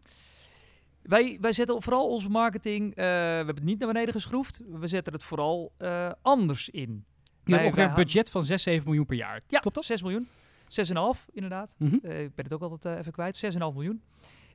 [1.02, 4.60] Wij, wij zetten vooral onze marketing, eh, we hebben het niet naar beneden geschroefd.
[4.68, 7.04] We zetten het vooral eh, anders in.
[7.44, 9.40] Je hebt ongeveer een budget van 6, 7 miljoen per jaar.
[9.46, 9.84] Ja, Klopt dat?
[9.84, 10.28] 6 miljoen.
[10.68, 11.74] 6,5 inderdaad.
[11.78, 13.36] Eh, ik ben het ook altijd even kwijt.
[13.36, 14.02] 6,5 miljoen.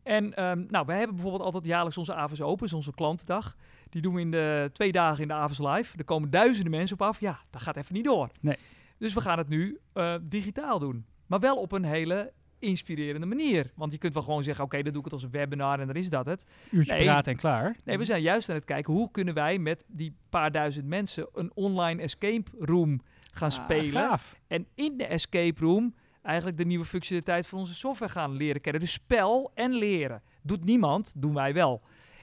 [0.07, 3.55] En ehm, nou, wij hebben bijvoorbeeld altijd jaarlijks onze Avers Open, onze klantendag.
[3.89, 5.97] Die doen we in de twee dagen in de Avers Live.
[5.97, 7.19] Er komen duizenden mensen op af.
[7.19, 8.29] Ja, dat gaat even niet door.
[8.41, 8.55] Nee.
[8.97, 11.05] Dus we gaan het nu eh, digitaal doen.
[11.25, 13.71] Maar wel op een hele inspirerende manier.
[13.75, 15.87] Want je kunt wel gewoon zeggen, oké, dan doe ik het als een webinar en
[15.87, 16.45] dan is dat het.
[16.71, 17.03] Uurtje Nee.
[17.03, 17.75] praten en klaar.
[17.83, 21.27] Nee, we zijn juist aan het kijken hoe kunnen wij met die paar duizend mensen
[21.33, 23.01] een online escape room
[23.33, 23.91] gaan Ah, spelen.
[23.91, 24.39] gaaf.
[24.47, 25.93] En in de escape room
[26.27, 28.81] eigenlijk de nieuwe functionaliteit van onze software gaan leren kennen.
[28.81, 30.21] Dus spel en leren.
[30.41, 31.81] Doet niemand, doen wij wel.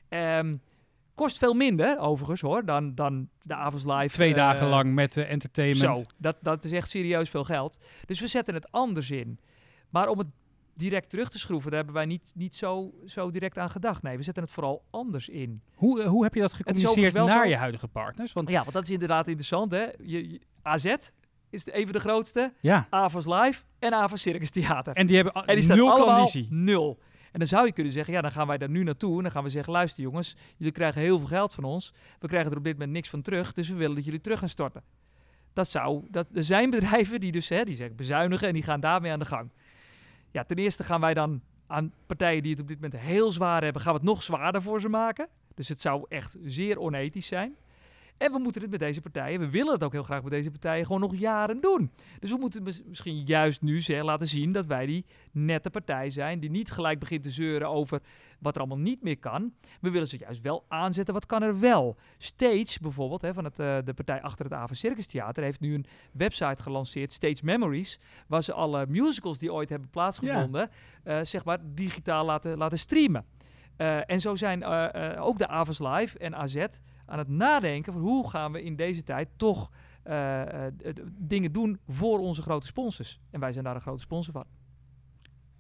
[0.09, 0.57] Ehm,
[1.15, 4.15] kost veel minder, overigens hoor, dan, dan de avonds live.
[4.15, 5.99] Twee eh, dagen lang met eh, entertainment.
[5.99, 7.79] Zo, dat, dat is echt serieus veel geld.
[8.07, 9.39] Dus we zetten het anders in.
[9.91, 10.29] Maar om het
[10.77, 14.03] direct terug te schroeven, daar hebben wij niet, niet zo, zo direct aan gedacht.
[14.03, 15.63] Nee, we zetten het vooral anders in.
[15.75, 18.33] Hoe, eh, hoe heb je dat gecommuniceerd naar zo- je huidige partners?
[18.33, 19.71] Want Ja, want dat is inderdaad interessant.
[19.71, 19.83] Hè?
[20.03, 20.95] Je, je- AZ
[21.55, 22.53] is de, een van de grootste.
[22.61, 24.95] ja, Avas Live en Avas Circus Theater.
[24.95, 26.47] en die hebben En die nul klandizie.
[26.51, 26.99] nul.
[27.33, 29.17] En dan zou je kunnen zeggen, ja, dan gaan wij daar nu naartoe.
[29.17, 31.93] En dan gaan we zeggen, luister jongens, jullie krijgen heel veel geld van ons.
[32.21, 33.53] We krijgen er op dit moment niks van terug.
[33.53, 34.83] Dus we willen dat jullie terug gaan storten.
[35.53, 38.81] Dat zou, dat, er zijn bedrijven die dus, hè, die zeggen bezuinigen en die gaan
[38.81, 39.51] daarmee aan de gang.
[40.31, 43.63] Ja, ten eerste gaan wij dan aan partijen die het op dit moment heel zwaar
[43.63, 45.29] hebben, gaan we het nog zwaarder voor ze maken.
[45.55, 47.55] Dus het zou echt zeer onethisch zijn.
[48.17, 50.51] En we moeten het met deze partijen, we willen het ook heel graag met deze
[50.51, 51.91] partijen, gewoon nog jaren doen.
[52.21, 56.11] Dus we moeten mis- misschien juist nu zeg, laten zien dat wij die nette partij
[56.11, 58.01] zijn, die niet gelijk begint te zeuren over
[58.39, 59.53] wat er allemaal niet meer kan.
[59.81, 61.97] We willen ze juist wel aanzetten, wat kan er wel.
[62.19, 65.75] Stage bijvoorbeeld, hè, van het, eh, de partij achter het Ava Circus Theater, heeft nu
[65.75, 70.71] een website gelanceerd, Stage Memories, waar ze alle musicals die ooit hebben plaatsgevonden,
[71.05, 73.25] eh, zeg maar digitaal laten, laten streamen.
[73.77, 74.65] Eh, en zo zijn
[75.19, 76.67] ook de Avas Live en AZ
[77.07, 79.71] aan het nadenken van hoe gaan we in deze tijd toch
[80.03, 80.73] eh, eh,
[81.19, 83.21] dingen doen voor onze grote sponsors.
[83.31, 84.45] En wij zijn daar een grote sponsor van.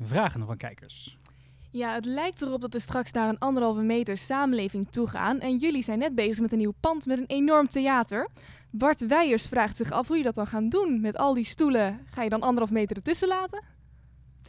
[0.00, 1.18] Vragen van kijkers.
[1.70, 5.40] Ja, het lijkt erop dat we straks naar een anderhalve meter samenleving toe gaan.
[5.40, 8.28] En jullie zijn net bezig met een nieuw pand met een enorm theater.
[8.70, 11.00] Bart Weijers vraagt zich af hoe je dat dan gaat doen.
[11.00, 13.62] Met al die stoelen ga je dan anderhalf meter ertussen laten?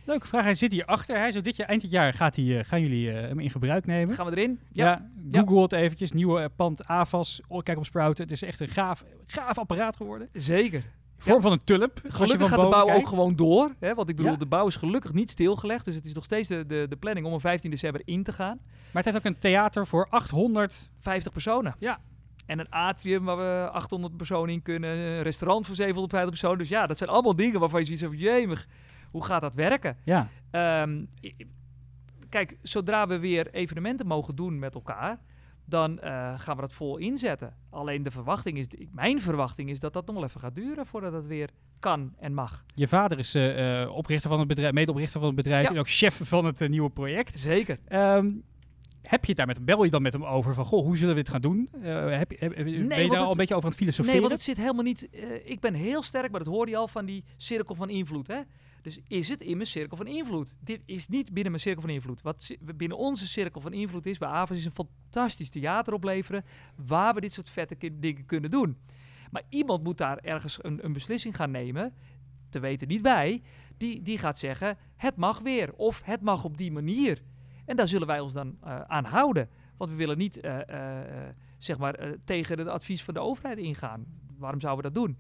[0.06, 0.44] Leuke vraag.
[0.44, 1.18] Hij zit hier achter.
[1.18, 3.50] Hij zo dit jaar, eind dit jaar gaat hij, eh, gaan jullie eh, hem in
[3.50, 4.16] gebruik nemen.
[4.16, 4.60] Gaan we erin?
[4.72, 6.12] Ja, Google het eventjes.
[6.12, 7.42] Nieuwe eh, pand AVAS.
[7.48, 8.18] Oh, Kijk op Sprout.
[8.18, 10.30] Het is echt een gaaf, gaaf apparaat geworden.
[10.34, 10.84] zeker.
[11.18, 12.02] Vorm van een tulp.
[12.08, 13.02] Gelukkig gaat de bouw kijkt.
[13.02, 13.76] ook gewoon door.
[13.80, 13.94] Hè?
[13.94, 14.38] Want ik bedoel, Ja.
[14.38, 15.86] de bouw is gelukkig niet stilgelegd.
[15.86, 18.32] Dus het is nog steeds de, de, de planning om op 15 december in te
[18.32, 18.60] gaan.
[18.92, 20.90] Maar het heeft ook een theater voor 800.
[21.00, 21.76] 50 personen.
[21.80, 22.00] Ja.
[22.46, 24.90] En een atrium waar we 800 personen in kunnen.
[24.90, 26.58] Een restaurant voor 750 personen.
[26.58, 28.18] Dus ja, dat zijn allemaal dingen waarvan je ziet van...
[28.18, 28.68] Jemig,
[29.16, 29.98] hoe gaat dat werken?
[30.04, 31.06] Ja, Ehm,
[32.30, 35.20] kijk, zodra we weer evenementen mogen doen met elkaar...
[35.66, 37.54] dan eh, gaan we dat vol inzetten.
[37.70, 41.14] Alleen de verwachting is, mijn verwachting is dat dat nog wel even gaat duren voordat
[41.14, 41.50] het weer
[41.80, 42.66] kan en mag.
[42.74, 45.70] Je vader is eh, eh, oprichter van het bedrijf, medeoprichter van het bedrijf Ja.
[45.74, 47.40] en ook chef van het nieuwe project.
[47.40, 47.80] Zeker.
[47.88, 48.32] Ehm,
[49.02, 50.98] heb je het daar met hem, bel je dan met hem over van, goh, hoe
[50.98, 51.70] zullen we dit gaan doen?
[51.82, 52.70] Heb, je- heb, ben
[53.02, 54.12] je daar al een beetje over aan het filosoferen?
[54.12, 55.10] Nee, want het zit helemaal niet.
[55.44, 58.28] ik ben heel sterk, maar dat hoorde je al van die cirkel van invloed.
[58.28, 58.40] Hè?
[58.86, 60.56] Dus is het in mijn cirkel van invloed?
[60.60, 62.22] Dit is niet binnen mijn cirkel van invloed.
[62.22, 66.46] Wat binnen onze cirkel van invloed is bij AVAS is een fantastisch theater opleveren
[66.76, 68.78] waar we dit soort vette dingen kunnen doen.
[69.32, 71.94] Maar iemand moet daar ergens een, een beslissing gaan nemen,
[72.50, 73.42] te weten niet wij,
[73.78, 77.22] die, die gaat zeggen het mag weer of het mag op die manier.
[77.66, 79.50] En daar zullen wij ons dan eh, aan houden.
[79.78, 84.06] Want we willen niet eh, eh, zeg maar, tegen het advies van de overheid ingaan.
[84.38, 85.18] Waarom zouden we dat doen?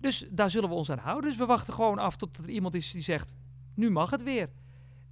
[0.00, 1.30] Dus daar zullen we ons aan houden.
[1.30, 3.34] Dus we wachten gewoon af tot er iemand is die zegt,
[3.74, 4.48] nu mag het weer.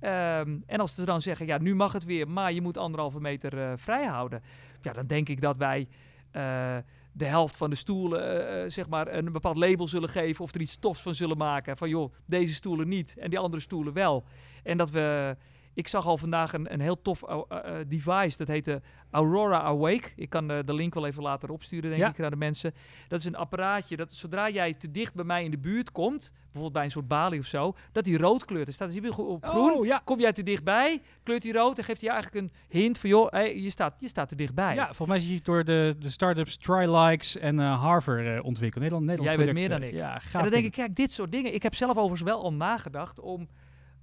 [0.00, 3.20] Ehm, en als ze dan zeggen, ja, nu mag het weer, maar je moet anderhalve
[3.20, 4.42] meter eh, vrij houden.
[4.82, 5.88] Ja, dan denk ik dat wij
[6.30, 6.76] eh,
[7.12, 10.44] de helft van de stoelen, eh, zeg maar, een bepaald label zullen geven.
[10.44, 11.76] Of er iets tofs van zullen maken.
[11.76, 14.24] Van, joh, deze stoelen niet en die andere stoelen wel.
[14.62, 15.36] En dat we...
[15.74, 18.36] Ik zag al vandaag een, een heel tof eh, eh, device.
[18.36, 20.08] Dat heette Aurora Awake.
[20.16, 22.08] Ik kan eh, de link wel even later opsturen, denk Ja.
[22.08, 22.74] ik, naar de mensen.
[23.08, 26.32] Dat is een apparaatje dat zodra jij te dicht bij mij in de buurt komt,
[26.42, 28.66] bijvoorbeeld bij een soort balie of zo, dat die rood kleurt.
[28.66, 29.72] Er staat dus hier op groen.
[29.72, 30.02] Oh, ja.
[30.04, 33.30] Kom jij te dichtbij, kleurt hij rood en geeft hij eigenlijk een hint van, joh,
[33.30, 34.74] hey, je, staat, je staat te dichtbij.
[34.74, 38.82] Ja, volgens mij is hij door de, de startups Trilikes en eh, Harvard eh, ontwikkeld.
[38.82, 39.94] Nederland, Nederlands Jij weet product, meer dan ik.
[39.94, 41.54] Ja, gaaf en dan denk ik, kijk, dit soort dingen.
[41.54, 43.48] Ik heb zelf overigens wel al nagedacht om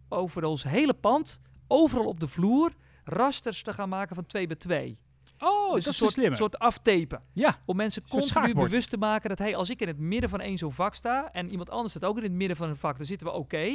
[0.10, 2.72] over ons hele pand, overal op de vloer,
[3.04, 4.98] rasters te gaan maken van 2 bij 2.
[5.40, 7.22] Oh, dus dat een is soort, soort aftapen.
[7.34, 10.40] Ja, Om mensen continu bewust te maken dat hey, als ik in het midden van
[10.40, 12.98] één zo'n vak sta en iemand anders staat ook in het midden van een vak,
[12.98, 13.70] dan zitten we oké.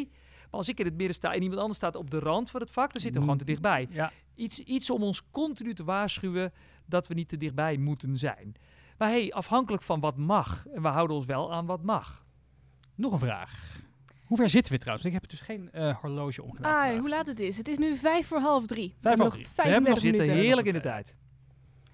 [0.50, 2.60] Maar als ik in het midden sta en iemand anders staat op de rand van
[2.60, 3.86] het vak, dan zitten we gewoon te dichtbij.
[3.90, 4.12] ja.
[4.34, 6.52] Iets, iets om ons continu te waarschuwen
[6.86, 8.54] dat we niet te dichtbij moeten zijn.
[8.98, 10.66] Maar hey, afhankelijk van wat mag.
[10.74, 12.24] En we houden ons wel aan wat mag.
[12.94, 13.80] Nog een vraag.
[14.26, 15.06] Hoe ver zitten we trouwens?
[15.06, 16.72] Ik heb dus geen eh, horloge omgedaan.
[16.72, 17.00] Ah, vandaag.
[17.00, 17.56] hoe laat het is?
[17.56, 18.88] Het is nu vijf voor half drie.
[18.88, 19.46] We Vijf hebben voor drie.
[19.56, 20.46] We hebben nog 35 We zitten minuten.
[20.46, 21.14] heerlijk in de tijd.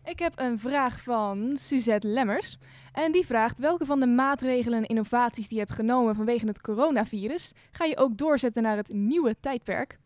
[0.04, 2.58] Ik heb een vraag van Suzette Lemmers.
[2.92, 6.60] En die vraagt welke van de maatregelen en innovaties die je hebt genomen vanwege het
[6.60, 9.98] coronavirus ga je ook doorzetten naar het nieuwe tijdperk?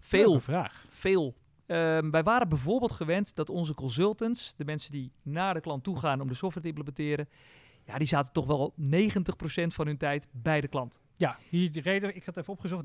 [0.00, 0.86] Veel, vraag.
[0.88, 1.34] veel.
[1.66, 5.98] Ehm, wij waren bijvoorbeeld gewend dat onze consultants, de mensen die naar de klant toe
[5.98, 7.28] gaan om de software te implementeren,
[7.88, 8.84] ja, die zaten toch wel 90%
[9.66, 11.00] van hun tijd bij de klant.
[11.16, 12.84] Ja, hier de reden, ik had even opgezocht,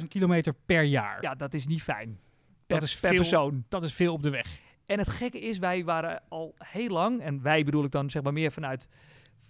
[0.00, 1.22] 33.000 kilometer per jaar.
[1.22, 2.18] Ja, dat is niet fijn.
[2.66, 3.18] Per, Dat is per veel.
[3.18, 3.64] persoon.
[3.68, 4.60] Dat is veel op de weg.
[4.86, 8.22] En het gekke is, wij waren al heel lang, en wij bedoel ik dan zeg
[8.22, 8.88] maar meer vanuit,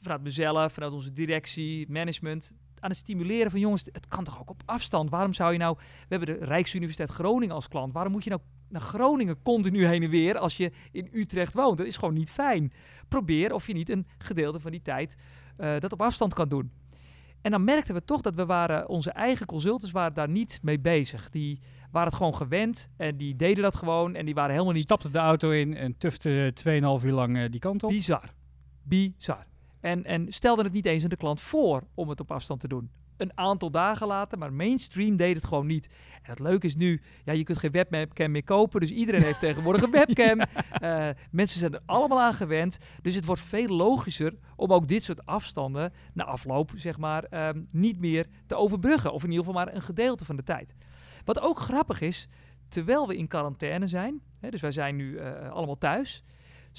[0.02, 4.50] vanuit mezelf, vanuit onze directie, management, aan het stimuleren van jongens, het kan toch ook
[4.50, 5.10] op afstand?
[5.10, 8.42] Waarom zou je nou, we hebben de Rijksuniversiteit Groningen als klant, waarom moet je nou
[8.68, 11.78] naar Groningen continu heen en weer als je in Utrecht woont?
[11.78, 12.72] Dat is gewoon niet fijn.
[13.08, 15.16] Probeer of je niet een gedeelte van die tijd
[15.56, 16.70] eh, dat op afstand kan doen.
[17.40, 20.78] En dan merkten we toch dat we waren, onze eigen consultants waren daar niet mee
[20.78, 21.30] bezig.
[21.30, 24.82] Die waren het gewoon gewend en die deden dat gewoon en die waren helemaal niet
[24.82, 26.52] stapte de auto in en tufte
[27.00, 27.90] 2,5 uur lang eh, die kant op.
[27.90, 28.34] Bizar.
[28.82, 29.46] Bizar.
[29.80, 32.68] En, en stelde het niet eens aan de klant voor om het op afstand te
[32.68, 32.90] doen.
[33.18, 35.88] Een aantal dagen later, maar mainstream deed het gewoon niet.
[36.22, 39.40] En het leuke is nu, ja, je kunt geen webcam meer kopen, dus iedereen heeft
[39.40, 40.40] tegenwoordig een webcam.
[40.40, 45.02] Eh, mensen zijn er allemaal aan gewend, dus het wordt veel logischer om ook dit
[45.02, 49.12] soort afstanden na afloop, zeg maar, ehm, niet meer te overbruggen.
[49.12, 50.74] Of in ieder geval maar een gedeelte van de tijd.
[51.24, 52.28] Wat ook grappig is,
[52.68, 56.24] terwijl we in quarantaine zijn, hè, dus wij zijn nu eh, allemaal thuis,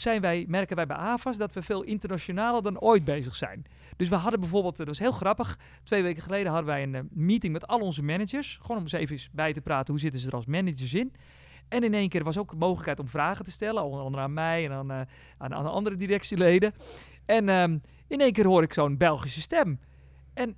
[0.02, 3.66] zijn wij, merken wij bij AVAS dat we veel internationaler dan ooit bezig zijn.
[3.98, 7.02] Dus we hadden bijvoorbeeld, dat was heel grappig, twee weken geleden hadden wij een eh,
[7.10, 8.58] meeting met al onze managers.
[8.62, 11.14] Gewoon om eens even bij te praten, hoe zitten ze er als managers in?
[11.68, 14.34] En in één keer was ook de mogelijkheid om vragen te stellen, onder andere aan
[14.34, 15.02] mij en aan, eh,
[15.38, 16.74] aan, aan andere directieleden.
[17.26, 19.80] En ehm, in één keer hoor ik zo'n Belgische stem.
[20.34, 20.56] En,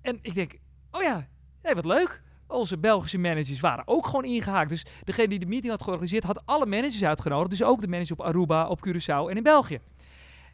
[0.00, 0.58] en ik denk,
[0.90, 1.28] oh ja,
[1.62, 2.23] hey, wat leuk.
[2.48, 4.68] Onze Belgische managers waren ook gewoon ingehaakt.
[4.68, 7.50] Dus degene die de meeting had georganiseerd, had alle managers uitgenodigd.
[7.50, 9.78] Dus ook de managers op Aruba, op Curaçao en in België.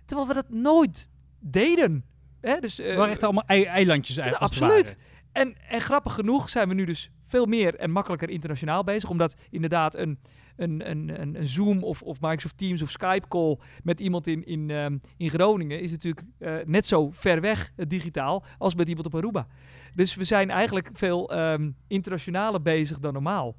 [0.07, 1.09] Terwijl we dat nooit
[1.41, 2.05] deden.
[2.41, 2.61] Hè?
[2.61, 4.53] Dus, eh, Het waren echt allemaal ei- eilandjes eigenlijk.
[4.53, 4.97] absoluut.
[5.33, 9.11] En, en grappig genoeg zijn we nu dus veel meer en makkelijker internationaal bezig.
[9.11, 10.19] Omdat inderdaad een,
[10.61, 14.45] een, een, een, een Zoom of, of Microsoft Teams of Skype call met iemand in,
[14.45, 18.89] in, ehm, in Groningen is natuurlijk eh, net zo ver weg eh, digitaal als met
[18.89, 19.47] iemand op Aruba.
[19.95, 23.57] Dus we zijn eigenlijk veel ehm, internationaler bezig dan normaal.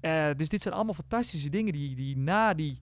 [0.00, 2.78] Eh, dus dit zijn allemaal fantastische dingen die, die na, die,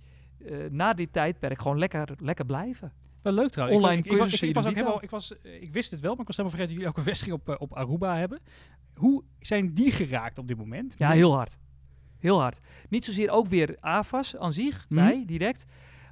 [0.70, 2.92] na dit tijdperk gewoon lekker, lekker blijven.
[3.22, 3.78] Wel leuk trouwens.
[3.82, 6.20] Online ik, ik, was- ik, was ook helemaal, ik, was, ik wist het wel, maar
[6.20, 8.40] ik was helemaal vergeten dat jullie ook een vestiging op, op Aruba hebben.
[8.94, 10.94] Hoe zijn die geraakt op dit moment?
[10.98, 11.58] Ja, heel hard.
[12.22, 12.60] Heel hard.
[12.88, 15.00] Niet zozeer ook weer AFAS aan zich, Mhm.
[15.00, 15.64] wij, direct.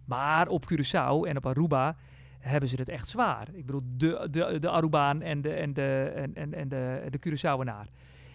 [0.04, 1.96] Maar op Curaçao en op Aruba
[2.38, 3.48] hebben ze het echt zwaar.
[3.52, 7.18] Ik bedoel, de, de, de Arubaan en de, en de, en, en, en de, de
[7.18, 7.88] Curaçaoenaar.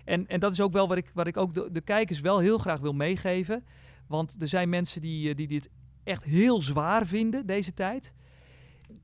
[0.05, 2.39] En, en dat is ook wel wat ik, wat ik ook de, de kijkers wel
[2.39, 3.65] heel graag wil meegeven.
[4.07, 5.69] Want er zijn mensen die, eh, die dit
[6.03, 8.13] echt heel zwaar vinden, deze tijd.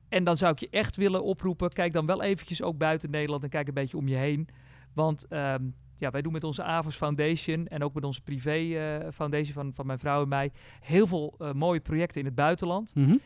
[0.08, 3.42] En dan zou ik je echt willen oproepen, kijk dan wel eventjes ook buiten Nederland
[3.42, 4.48] en kijk een beetje om je heen.
[4.92, 5.62] Want ehm,
[6.02, 9.70] ja, wij doen met onze Avos Foundation en ook met onze privé eh, foundation van,
[9.74, 12.94] van mijn vrouw en mij heel veel eh, mooie projecten in het buitenland.
[12.94, 13.16] Mhm.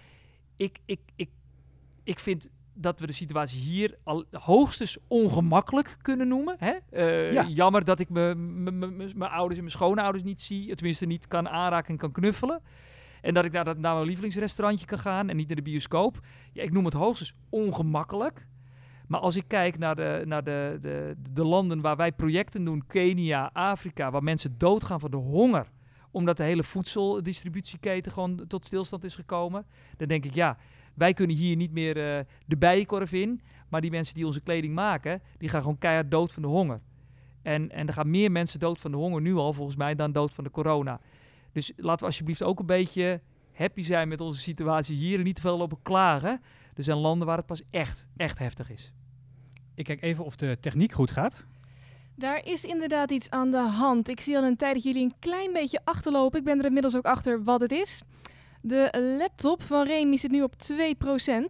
[0.56, 1.30] Ik, ik, ik,
[2.04, 6.56] ik vind dat we de situatie hier al hoogstens ongemakkelijk kunnen noemen.
[6.58, 6.72] Hè?
[6.90, 7.46] Eh, Ja.
[7.48, 10.74] Jammer dat ik mijn ouders en mijn schoonouders niet zie.
[10.74, 12.62] Tenminste niet kan aanraken en kan knuffelen.
[13.20, 16.20] En dat ik naar, dat, naar mijn lievelingsrestaurantje kan gaan en niet naar de bioscoop.
[16.52, 18.46] Ja, ik noem het hoogstens ongemakkelijk.
[19.06, 22.86] Maar als ik kijk naar, de, naar de, de, de landen waar wij projecten doen,
[22.86, 25.70] Kenia, Afrika, waar mensen doodgaan van de honger,
[26.10, 30.56] omdat de hele voedseldistributieketen gewoon tot stilstand is gekomen, dan denk ik ja,
[30.94, 34.74] wij kunnen hier niet meer eh, de bijenkorf in, maar die mensen die onze kleding
[34.74, 36.80] maken, die gaan gewoon keihard dood van de honger.
[37.42, 40.12] En, en er gaan meer mensen dood van de honger nu al, volgens mij, dan
[40.12, 41.00] dood van de corona.
[41.52, 43.20] Dus laten we alsjeblieft ook een beetje
[43.52, 46.40] happy zijn met onze situatie hier en niet te veel lopen klagen.
[46.74, 48.92] Er zijn landen waar het pas echt, echt heftig is.
[49.76, 51.44] Ik kijk even of de techniek goed gaat.
[52.14, 54.08] Daar is inderdaad iets aan de hand.
[54.08, 56.38] Ik zie al een tijd dat jullie een klein beetje achterlopen.
[56.38, 58.02] Ik ben er inmiddels ook achter wat het is.
[58.60, 60.76] De laptop van Remy zit nu op 2%.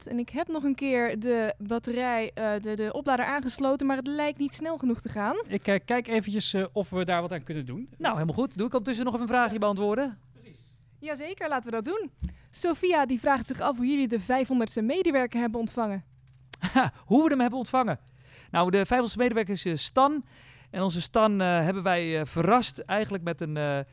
[0.05, 4.07] En ik heb nog een keer de batterij, eh, de, de oplader aangesloten, maar het
[4.07, 5.37] lijkt niet snel genoeg te gaan.
[5.49, 7.89] Ik eh, kijk eventjes eh, of we daar wat aan kunnen doen.
[7.99, 8.57] Nou, helemaal goed.
[8.57, 10.19] Doe ik ondertussen nog even een vraagje beantwoorden?
[10.99, 12.11] Jazeker, laten we dat doen.
[12.51, 16.05] Sophia die vraagt zich af hoe jullie de 500ste medewerker hebben ontvangen.
[16.59, 17.99] Ha, hoe we hem hebben ontvangen.
[18.57, 20.25] Nou, de 500 medewerker is eh, Stan.
[20.71, 23.85] En onze Stan eh, hebben wij eh, verrast eigenlijk met een,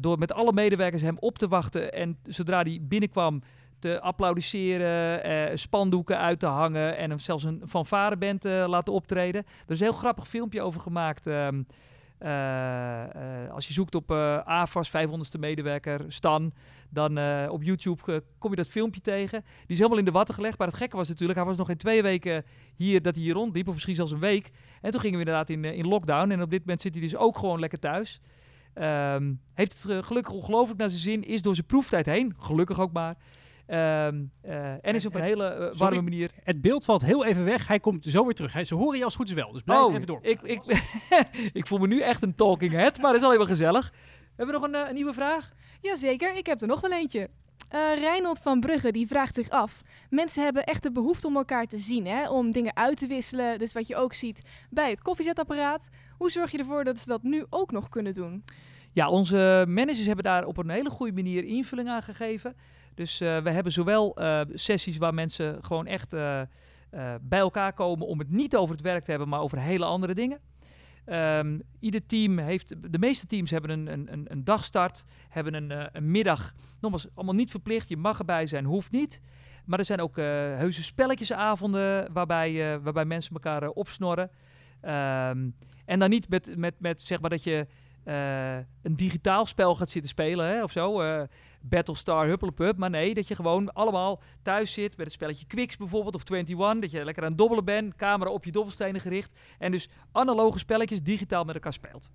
[0.00, 1.92] door met alle medewerkers hem op te wachten.
[1.92, 3.42] En zodra hij binnenkwam
[3.78, 9.44] te applaudisseren, spandoeken uit te hangen en hem zelfs een fanfareband eh laten optreden.
[9.66, 11.26] Er is een heel grappig filmpje over gemaakt.
[11.26, 11.64] ehm, eh, eh,
[13.52, 16.52] als je zoekt op eh AFAS 500ste medewerker Stan,
[16.90, 19.40] dan eh, op YouTube eh, kom je dat filmpje tegen.
[19.42, 20.58] Die is helemaal in de watten gelegd.
[20.58, 22.44] Maar het gekke was natuurlijk, hij was nog geen twee weken
[22.76, 24.50] hier dat hij hier rondliep, of misschien zelfs een week.
[24.80, 26.30] En toen gingen we inderdaad in, eh, in lockdown.
[26.30, 28.20] En op dit moment zit hij dus ook gewoon lekker thuis.
[28.74, 32.80] Ehm, heeft het eh, gelukkig ongelooflijk naar zijn zin, is door zijn proeftijd heen, gelukkig
[32.80, 33.16] ook maar.
[33.70, 36.30] Ehm, eh, en is op een En- hele eh, warme sorry, manier.
[36.44, 37.66] Het beeld valt heel even weg.
[37.66, 38.52] Hij komt zo weer terug.
[38.52, 39.52] Hij, ze horen je als goed is wel.
[39.52, 40.18] Dus blijf Oh, even door.
[40.22, 40.60] ik, ik,
[41.60, 43.92] ik voel me nu echt een talking head, maar dat is al even gezellig.
[44.36, 45.52] Hebben we nog een, eh, een nieuwe vraag?
[45.80, 47.28] Jazeker, ik heb er nog wel eentje.
[47.68, 49.82] Eh Reinhold van Brugge die vraagt zich af.
[50.08, 52.28] Mensen hebben echt de behoefte om elkaar te zien, hè?
[52.28, 53.58] om dingen uit te wisselen.
[53.58, 55.88] Dus wat je ook ziet bij het koffiezetapparaat.
[56.18, 58.44] Hoe zorg je ervoor dat ze dat nu ook nog kunnen doen?
[58.92, 62.56] Ja, onze managers hebben daar op een hele goede manier invulling aan gegeven.
[63.00, 66.42] Dus eh, we hebben zowel eh, sessies waar mensen gewoon echt eh,
[67.20, 70.14] bij elkaar komen om het niet over het werk te hebben, maar over hele andere
[70.14, 70.40] dingen.
[71.04, 76.10] Ehm, ieder team heeft, de meeste teams hebben een, een, een, dagstart, hebben een, een
[76.10, 76.52] middag.
[76.80, 79.20] Nogmaals, allemaal niet verplicht, je mag erbij zijn, hoeft niet.
[79.64, 80.24] Maar er zijn ook eh
[80.56, 84.30] heuse spelletjesavonden waarbij, waarbij mensen elkaar opsnorren.
[84.80, 85.50] Ehm,
[85.84, 87.66] en dan niet met, met, met zeg maar dat je
[88.82, 91.00] een digitaal spel gaat zitten spelen hè, of zo.
[91.60, 92.76] Battlestar, Huppelepup.
[92.76, 96.80] Maar nee, dat je gewoon allemaal thuis zit met het spelletje Quicks bijvoorbeeld of 21.
[96.80, 99.38] Dat je lekker aan het dobbelen bent, camera op je dobbelstenen gericht.
[99.58, 102.10] En dus analoge spelletjes digitaal met elkaar speelt.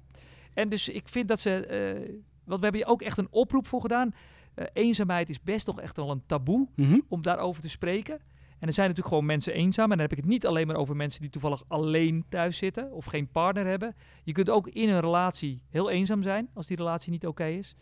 [0.54, 1.66] En dus ik vind dat ze...
[1.66, 4.14] eh, want we hebben hier ook echt een oproep voor gedaan.
[4.54, 7.00] Eh, eenzaamheid is best toch echt wel een taboe Mhm.
[7.08, 8.20] om daarover te spreken.
[8.60, 9.84] En er zijn natuurlijk gewoon mensen eenzaam.
[9.92, 12.92] En dan heb ik het niet alleen maar over mensen die toevallig alleen thuis zitten
[12.92, 13.96] of geen partner hebben.
[14.24, 17.76] Je kunt ook in een relatie heel eenzaam zijn als die relatie niet oké is.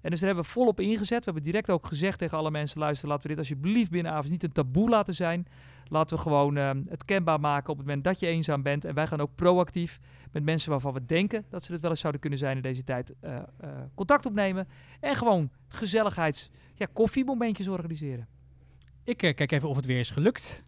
[0.00, 1.18] En dus daar hebben we volop ingezet.
[1.18, 4.42] We hebben direct ook gezegd tegen alle mensen: luister, laten we dit alsjeblieft binnenavond niet
[4.42, 5.46] een taboe laten zijn.
[5.88, 8.84] Laten we gewoon ehm, het kenbaar maken op het moment dat je eenzaam bent.
[8.84, 10.00] En wij gaan ook proactief
[10.32, 12.84] met mensen waarvan we denken dat ze het wel eens zouden kunnen zijn in deze
[12.84, 13.42] tijd eh, eh,
[13.94, 14.68] contact opnemen.
[15.00, 18.28] En gewoon gezelligheids, ja, koffiemomentjes organiseren.
[19.04, 20.62] Ik eh, kijk even of het weer is gelukt.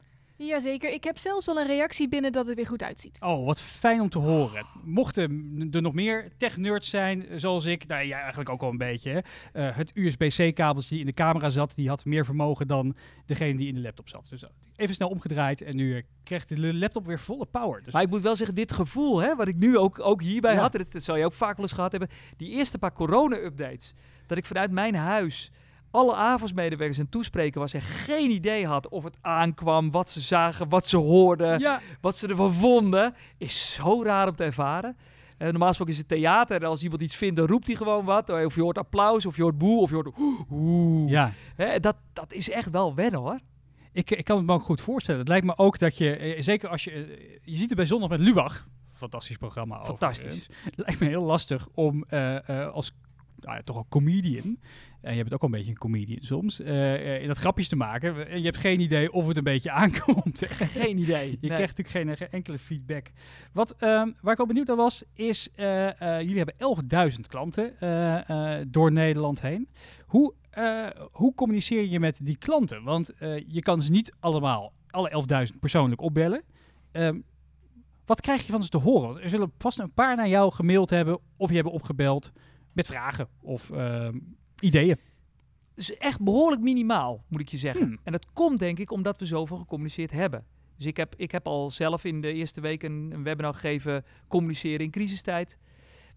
[0.47, 3.19] Jazeker, ik heb zelfs al een reactie binnen dat het weer goed uitziet.
[3.21, 4.67] Oh, wat fijn om te horen.
[4.85, 8.77] Mochten er nog meer tech-nerds zijn, eh, zoals ik, nou jij eigenlijk ook al een
[8.79, 9.25] beetje.
[9.53, 13.69] Eh, het USB-C-kabeltje die in de camera zat, die had meer vermogen dan degene die
[13.69, 14.27] in de laptop zat.
[14.31, 17.83] Dus eh, even snel omgedraaid en nu krijgt de laptop weer volle power.
[17.83, 20.55] Dus Maar ik moet wel zeggen, dit gevoel, hè, wat ik nu ook, ook hierbij
[20.55, 20.61] Ja.
[20.61, 23.95] had, en dat zal je ook vaak wel eens gehad hebben, die eerste paar corona-updates,
[24.27, 25.51] dat ik vanuit mijn huis
[25.91, 30.69] alle avondsmedewerkers en toespreken was en geen idee had of het aankwam, wat ze zagen,
[30.69, 34.97] wat ze hoorden, ja, wat ze ervan vonden, is zo raar om te ervaren.
[35.39, 36.63] Eh, normaal gesproken is het theater.
[36.63, 38.31] En als iemand iets vindt, dan roept hij gewoon wat.
[38.31, 40.11] Of je hoort applaus, of je hoort boe, of je hoort
[40.51, 41.11] oeh.
[41.11, 41.33] Ja.
[41.81, 43.39] Dat, dat is echt wel wennen hoor.
[43.93, 45.21] Ik, ik kan het me ook goed voorstellen.
[45.21, 47.87] Het lijkt me ook dat je, eh, zeker als je, eh, je ziet het bij
[47.87, 48.67] Zondag met Lubach,
[49.01, 49.85] fantastisch programma.
[49.85, 50.25] Fantastisch.
[50.25, 50.65] overigens.
[50.65, 52.93] Het lijkt me heel lastig om eh, eh, als
[53.41, 54.59] nou ja, toch een comedian,
[55.01, 57.69] en je bent ook wel een beetje een comedian soms, eh, eh, in dat grapjes
[57.69, 58.29] te maken.
[58.29, 60.43] En je hebt geen idee of het een beetje aankomt.
[60.47, 61.31] Geen idee.
[61.31, 61.51] Je Nee.
[61.51, 63.11] krijgt natuurlijk geen, enkele feedback.
[63.53, 67.81] Wat, ehm, waar ik wel benieuwd naar was, is eh, eh, jullie hebben 11.000 klanten
[67.81, 69.69] eh, eh, door Nederland heen.
[70.07, 72.83] Hoe, eh, hoe communiceer je met die klanten?
[72.83, 75.11] Want eh, je kan ze niet allemaal, alle
[75.53, 76.43] 11.000 persoonlijk opbellen.
[76.93, 77.19] Ehm,
[78.07, 79.23] wat krijg je van ze te horen?
[79.23, 82.33] Er zullen vast een paar naar jou gemaild hebben of je hebben opgebeld
[82.81, 84.19] met vragen of ehm,
[84.61, 84.99] ideeën.
[85.75, 87.87] is echt behoorlijk minimaal, moet ik je zeggen.
[87.87, 87.99] Hmm.
[88.03, 90.45] En dat komt denk ik omdat we zoveel gecommuniceerd hebben.
[90.77, 94.05] Dus ik heb, ik heb al zelf in de eerste week een, een webinar gegeven,
[94.29, 95.59] communiceren in crisistijd.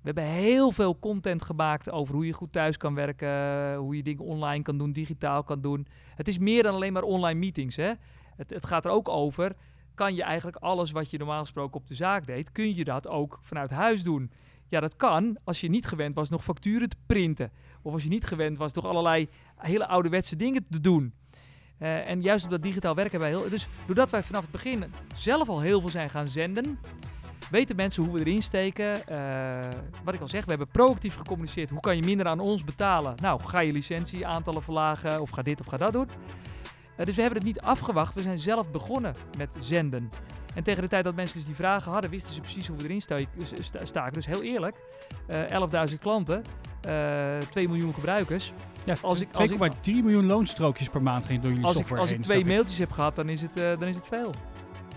[0.02, 4.04] We hebben heel veel content gemaakt over hoe je goed thuis kan werken, hoe je
[4.04, 5.88] dingen online kan doen, digitaal kan doen.
[6.16, 7.76] Het is meer dan alleen maar online meetings.
[7.76, 7.94] Hè?
[8.36, 9.56] Het, het gaat er ook over,
[9.96, 13.08] kan je eigenlijk alles wat je normaal gesproken op de zaak deed, kun je dat
[13.08, 14.32] ook vanuit huis doen?
[14.68, 17.52] Ja, dat kan als je niet gewend was nog facturen te printen.
[17.82, 21.14] Of als je niet gewend was nog allerlei hele ouderwetse dingen te doen.
[21.78, 23.50] Eh, en juist op dat digitaal werken wij heel...
[23.50, 24.84] Dus doordat wij vanaf het begin
[25.16, 26.80] zelf al heel veel zijn gaan zenden...
[27.50, 29.08] weten mensen hoe we erin steken.
[29.08, 29.70] Eh,
[30.04, 31.70] wat ik al zeg, we hebben proactief gecommuniceerd.
[31.70, 33.16] Hoe kan je minder aan ons betalen?
[33.22, 36.08] Nou, ga je licentie aantallen verlagen of ga dit of ga dat doen.
[36.98, 38.14] Eh, dus we hebben het niet afgewacht.
[38.14, 40.10] We zijn zelf begonnen met zenden.
[40.56, 42.84] En tegen de tijd dat mensen dus die vragen hadden, wisten ze precies hoe we
[42.84, 43.18] erin sta-
[43.60, 44.14] sta- staken.
[44.14, 44.76] Dus heel eerlijk,
[45.28, 46.44] eh 11.000 klanten,
[46.82, 48.52] eh 2 miljoen gebruikers.
[48.84, 51.80] Ja, Als ik- als ik- 2,3 miljoen loonstrookjes per maand ging door jullie Als ik,
[51.80, 54.34] software als ik twee mailtjes heb gehad, dan is het, eh, dan is het veel.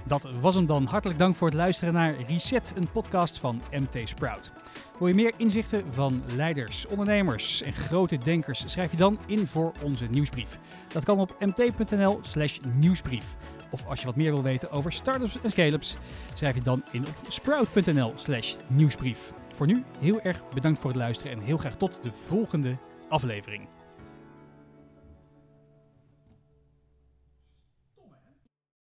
[0.04, 0.84] Dat was hem dan.
[0.86, 4.52] Hartelijk dank voor het luisteren naar Reset, een podcast van MT Sprout.
[4.98, 8.62] Wil je meer inzichten van leiders, ondernemers en grote denkers?
[8.66, 10.58] Schrijf je dan in voor onze nieuwsbrief.
[10.92, 13.24] Dat kan op mt.nl slash nieuwsbrief.
[13.70, 15.96] Of als je wat meer wil weten over startups en scale-ups,
[16.34, 19.32] schrijf je dan in op sprout.nl slash nieuwsbrief.
[19.54, 22.76] Voor nu heel erg bedankt voor het luisteren en heel graag tot de volgende
[23.08, 23.68] aflevering.